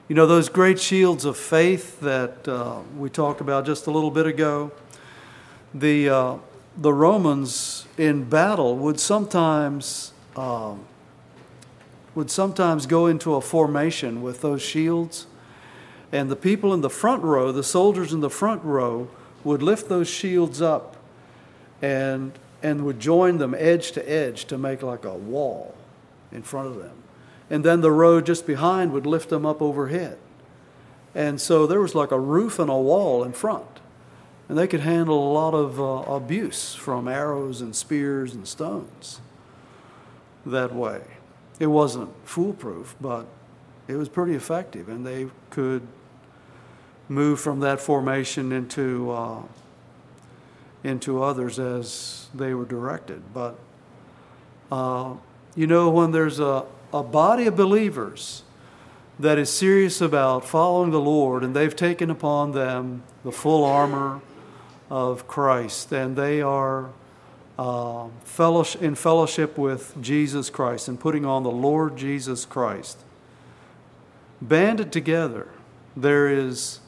You 0.09 0.15
know, 0.15 0.27
those 0.27 0.49
great 0.49 0.79
shields 0.79 1.25
of 1.25 1.37
faith 1.37 2.01
that 2.01 2.47
uh, 2.47 2.81
we 2.97 3.11
talked 3.11 3.41
about 3.41 3.65
just 3.65 3.87
a 3.87 3.91
little 3.91 4.11
bit 4.11 4.27
ago, 4.27 4.71
the, 5.73 6.09
uh, 6.09 6.35
the 6.77 6.93
Romans 6.93 7.87
in 7.97 8.25
battle 8.25 8.77
would 8.77 9.01
sometimes, 9.01 10.13
um, 10.37 10.85
would 12.17 12.31
sometimes 12.31 12.87
go 12.87 13.07
into 13.07 13.35
a 13.35 13.41
formation 13.41 14.23
with 14.23 14.41
those 14.41 14.63
shields 14.63 15.27
and 16.13 16.31
the 16.31 16.37
people 16.37 16.73
in 16.73 16.81
the 16.81 16.91
front 16.91 17.23
row, 17.23 17.53
the 17.53 17.63
soldiers 17.63 18.13
in 18.13 18.21
the 18.21 18.31
front 18.31 18.65
row, 18.65 19.09
would 19.45 19.63
lift 19.63 19.89
those 19.89 20.09
shields 20.09 20.63
up 20.63 20.97
and, 21.83 22.33
and 22.63 22.85
would 22.85 22.99
join 22.99 23.37
them 23.37 23.55
edge 23.57 23.93
to 23.93 24.11
edge 24.11 24.47
to 24.47 24.57
make 24.57 24.83
like 24.83 25.05
a 25.05 25.15
wall 25.15 25.75
in 26.33 26.43
front 26.43 26.69
of 26.69 26.77
them. 26.77 26.95
And 27.51 27.65
then 27.65 27.83
the 27.83 27.93
row 27.93 28.21
just 28.21 28.47
behind 28.47 28.93
would 28.93 29.07
lift 29.07 29.29
them 29.29 29.45
up 29.45 29.61
overhead. 29.61 30.17
And 31.15 31.41
so 31.41 31.67
there 31.67 31.81
was 31.81 31.95
like 31.95 32.13
a 32.13 32.19
roof 32.19 32.59
and 32.59 32.71
a 32.71 32.77
wall 32.77 33.25
in 33.25 33.33
front. 33.33 33.67
And 34.49 34.57
they 34.57 34.67
could 34.67 34.81
handle 34.81 35.31
a 35.31 35.33
lot 35.33 35.55
of 35.55 35.81
uh, 35.81 36.11
abuse 36.11 36.75
from 36.75 37.09
arrows 37.09 37.61
and 37.61 37.77
spears 37.77 38.33
and 38.33 38.49
stones 38.49 39.21
that 40.47 40.75
way. 40.75 41.03
It 41.59 41.67
wasn't 41.69 42.11
foolproof, 42.25 42.95
but 43.01 43.27
it 43.89 43.95
was 43.95 44.09
pretty 44.09 44.35
effective, 44.35 44.89
and 44.89 45.07
they 45.07 45.29
could 45.51 45.87
move 47.09 47.41
from 47.41 47.61
that 47.61 47.81
formation 47.81 48.53
into 48.53 49.11
uh, 49.11 49.43
into 50.85 51.23
others 51.23 51.59
as 51.59 52.29
they 52.35 52.55
were 52.55 52.65
directed. 52.65 53.23
But 53.33 53.59
uh, 54.71 55.15
you 55.55 55.67
know, 55.67 55.89
when 55.89 56.11
there's 56.11 56.41
a, 56.41 56.65
a 56.93 57.03
body 57.03 57.47
of 57.47 57.57
believers 57.57 58.43
that 59.19 59.39
is 59.39 59.51
serious 59.51 60.01
about 60.01 60.45
following 60.45 60.91
the 60.91 61.01
Lord, 61.01 61.43
and 61.43 61.57
they've 61.57 61.75
taken 61.75 62.11
upon 62.11 62.53
them 62.53 63.03
the 63.25 63.33
full 63.33 63.65
armor 63.65 64.21
of 64.91 65.27
Christ, 65.27 65.91
and 65.93 66.17
they 66.17 66.43
are 66.43 66.91
uh, 67.59 68.09
fellowship, 68.25 68.83
in 68.83 68.95
fellowship 68.95 69.57
with 69.57 69.95
Jesus 70.01 70.51
Christ 70.51 70.89
and 70.89 71.01
putting 71.01 71.25
on 71.25 71.43
the 71.43 71.51
Lord 71.51 71.97
Jesus 71.97 72.45
Christ. 72.45 72.99
Banded 74.43 74.93
together, 74.93 75.49
there 75.97 76.29
is, 76.29 76.81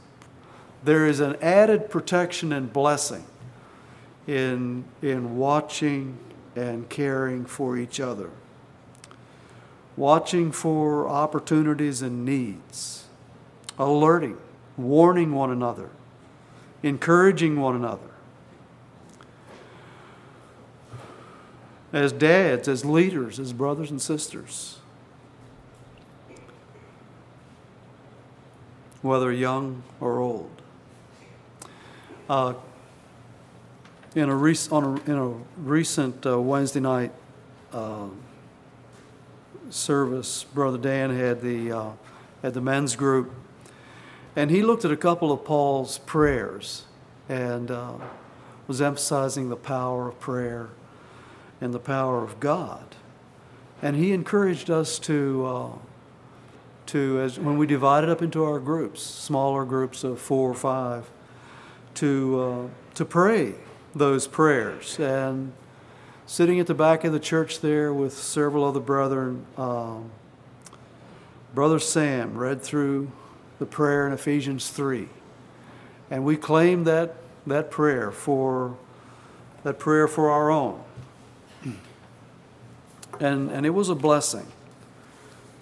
there 0.84 1.06
is 1.06 1.20
an 1.20 1.36
added 1.40 1.88
protection 1.88 2.52
and 2.52 2.70
blessing 2.72 3.24
in, 4.26 4.84
in 5.00 5.38
watching 5.38 6.18
and 6.54 6.88
caring 6.90 7.46
for 7.46 7.78
each 7.78 7.98
other, 7.98 8.30
watching 9.96 10.52
for 10.52 11.08
opportunities 11.08 12.02
and 12.02 12.24
needs, 12.24 13.06
alerting, 13.78 14.36
warning 14.76 15.32
one 15.32 15.50
another, 15.50 15.88
encouraging 16.82 17.58
one 17.58 17.74
another, 17.74 18.07
as 21.92 22.12
dads, 22.12 22.68
as 22.68 22.84
leaders, 22.84 23.38
as 23.38 23.52
brothers 23.52 23.90
and 23.90 24.00
sisters. 24.00 24.78
Whether 29.00 29.32
young 29.32 29.82
or 30.00 30.18
old. 30.18 30.50
Uh, 32.28 32.54
in, 34.14 34.28
a 34.28 34.36
rec- 34.36 34.70
a, 34.70 35.00
in 35.06 35.12
a 35.12 35.34
recent 35.56 36.26
uh, 36.26 36.40
Wednesday 36.40 36.80
night 36.80 37.12
uh, 37.72 38.08
service, 39.70 40.44
Brother 40.44 40.78
Dan 40.78 41.16
had 41.16 41.40
the, 41.40 41.72
uh, 41.72 41.90
had 42.42 42.54
the 42.54 42.60
men's 42.60 42.96
group, 42.96 43.32
and 44.36 44.50
he 44.50 44.62
looked 44.62 44.84
at 44.84 44.90
a 44.90 44.96
couple 44.96 45.32
of 45.32 45.44
Paul's 45.44 45.98
prayers 45.98 46.84
and 47.28 47.70
uh, 47.70 47.94
was 48.66 48.82
emphasizing 48.82 49.48
the 49.48 49.56
power 49.56 50.08
of 50.08 50.20
prayer 50.20 50.70
and 51.60 51.72
the 51.72 51.78
power 51.78 52.22
of 52.22 52.40
God. 52.40 52.96
And 53.82 53.96
he 53.96 54.12
encouraged 54.12 54.70
us 54.70 54.98
to, 55.00 55.46
uh, 55.46 55.78
to 56.86 57.20
as 57.20 57.38
when 57.38 57.58
we 57.58 57.66
divided 57.66 58.10
up 58.10 58.22
into 58.22 58.44
our 58.44 58.58
groups, 58.58 59.02
smaller 59.02 59.64
groups 59.64 60.04
of 60.04 60.20
four 60.20 60.50
or 60.50 60.54
five, 60.54 61.10
to, 61.94 62.40
uh, 62.40 62.94
to 62.94 63.04
pray 63.04 63.54
those 63.94 64.26
prayers. 64.26 64.98
And 64.98 65.52
sitting 66.26 66.60
at 66.60 66.66
the 66.66 66.74
back 66.74 67.04
of 67.04 67.12
the 67.12 67.20
church 67.20 67.60
there 67.60 67.92
with 67.92 68.12
several 68.12 68.64
other 68.64 68.80
brethren, 68.80 69.46
um, 69.56 70.10
Brother 71.54 71.78
Sam 71.78 72.36
read 72.36 72.62
through 72.62 73.10
the 73.58 73.66
prayer 73.66 74.06
in 74.06 74.12
Ephesians 74.12 74.70
3. 74.70 75.08
And 76.10 76.24
we 76.24 76.36
claimed 76.36 76.86
that, 76.86 77.16
that 77.46 77.70
prayer 77.70 78.10
for 78.10 78.76
that 79.64 79.78
prayer 79.78 80.06
for 80.08 80.30
our 80.30 80.50
own. 80.50 80.82
And, 83.20 83.50
and 83.50 83.66
it 83.66 83.70
was 83.70 83.88
a 83.88 83.94
blessing. 83.94 84.46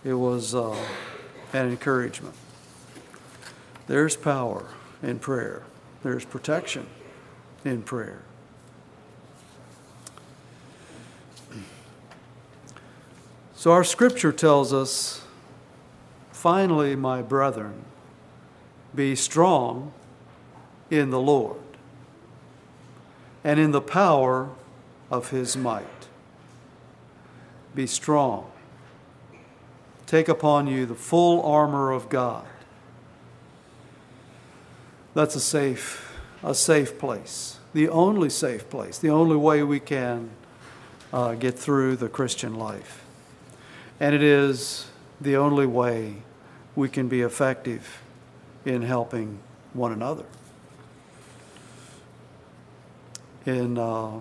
It 0.05 0.15
was 0.15 0.55
uh, 0.55 0.77
an 1.53 1.69
encouragement. 1.69 2.35
There's 3.87 4.17
power 4.17 4.67
in 5.03 5.19
prayer. 5.19 5.63
There's 6.03 6.25
protection 6.25 6.87
in 7.65 7.83
prayer. 7.83 8.23
So, 13.55 13.73
our 13.73 13.85
scripture 13.85 14.33
tells 14.33 14.73
us 14.73 15.25
finally, 16.31 16.95
my 16.95 17.23
brethren, 17.23 17.85
be 18.95 19.17
strong 19.17 19.93
in 20.91 21.11
the 21.11 21.19
Lord 21.19 21.59
and 23.43 23.59
in 23.59 23.73
the 23.73 23.81
power 23.81 24.51
of 25.11 25.31
his 25.31 25.57
might. 25.57 25.96
Be 27.77 27.87
strong. 27.87 28.51
Take 30.07 30.29
upon 30.29 30.67
you 30.67 30.87
the 30.87 30.95
full 30.95 31.43
armor 31.43 31.93
of 31.93 32.09
God. 32.09 32.47
That's 35.13 35.37
a 35.37 35.41
safe, 35.41 36.19
a 36.43 36.55
safe 36.55 36.99
place, 36.99 37.59
the 37.75 37.91
only 37.91 38.31
safe 38.31 38.71
place, 38.71 38.97
the 38.97 39.11
only 39.11 39.37
way 39.37 39.63
we 39.63 39.79
can 39.79 40.31
uh, 41.13 41.35
get 41.35 41.59
through 41.59 41.97
the 41.97 42.09
Christian 42.09 42.55
life. 42.55 43.05
And 44.01 44.15
it 44.15 44.23
is 44.23 44.87
the 45.21 45.37
only 45.37 45.67
way 45.67 46.23
we 46.75 46.89
can 46.89 47.09
be 47.09 47.21
effective 47.21 48.01
in 48.65 48.81
helping 48.81 49.41
one 49.75 49.93
another, 49.93 50.25
in 53.45 53.77
uh, 53.77 54.21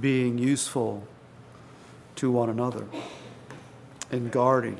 being 0.00 0.36
useful 0.36 1.06
to 2.18 2.30
one 2.30 2.50
another, 2.50 2.86
in 4.10 4.28
guarding 4.28 4.76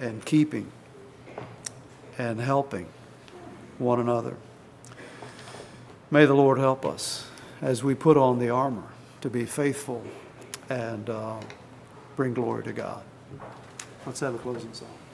and 0.00 0.24
keeping 0.24 0.70
and 2.18 2.40
helping 2.40 2.86
one 3.78 3.98
another. 3.98 4.36
May 6.10 6.26
the 6.26 6.34
Lord 6.34 6.58
help 6.58 6.84
us 6.84 7.26
as 7.60 7.82
we 7.82 7.94
put 7.94 8.16
on 8.16 8.38
the 8.38 8.50
armor 8.50 8.88
to 9.22 9.30
be 9.30 9.46
faithful 9.46 10.04
and 10.68 11.08
uh, 11.08 11.40
bring 12.16 12.34
glory 12.34 12.64
to 12.64 12.72
God. 12.72 13.02
Let's 14.04 14.20
have 14.20 14.34
a 14.34 14.38
closing 14.38 14.72
song. 14.74 14.88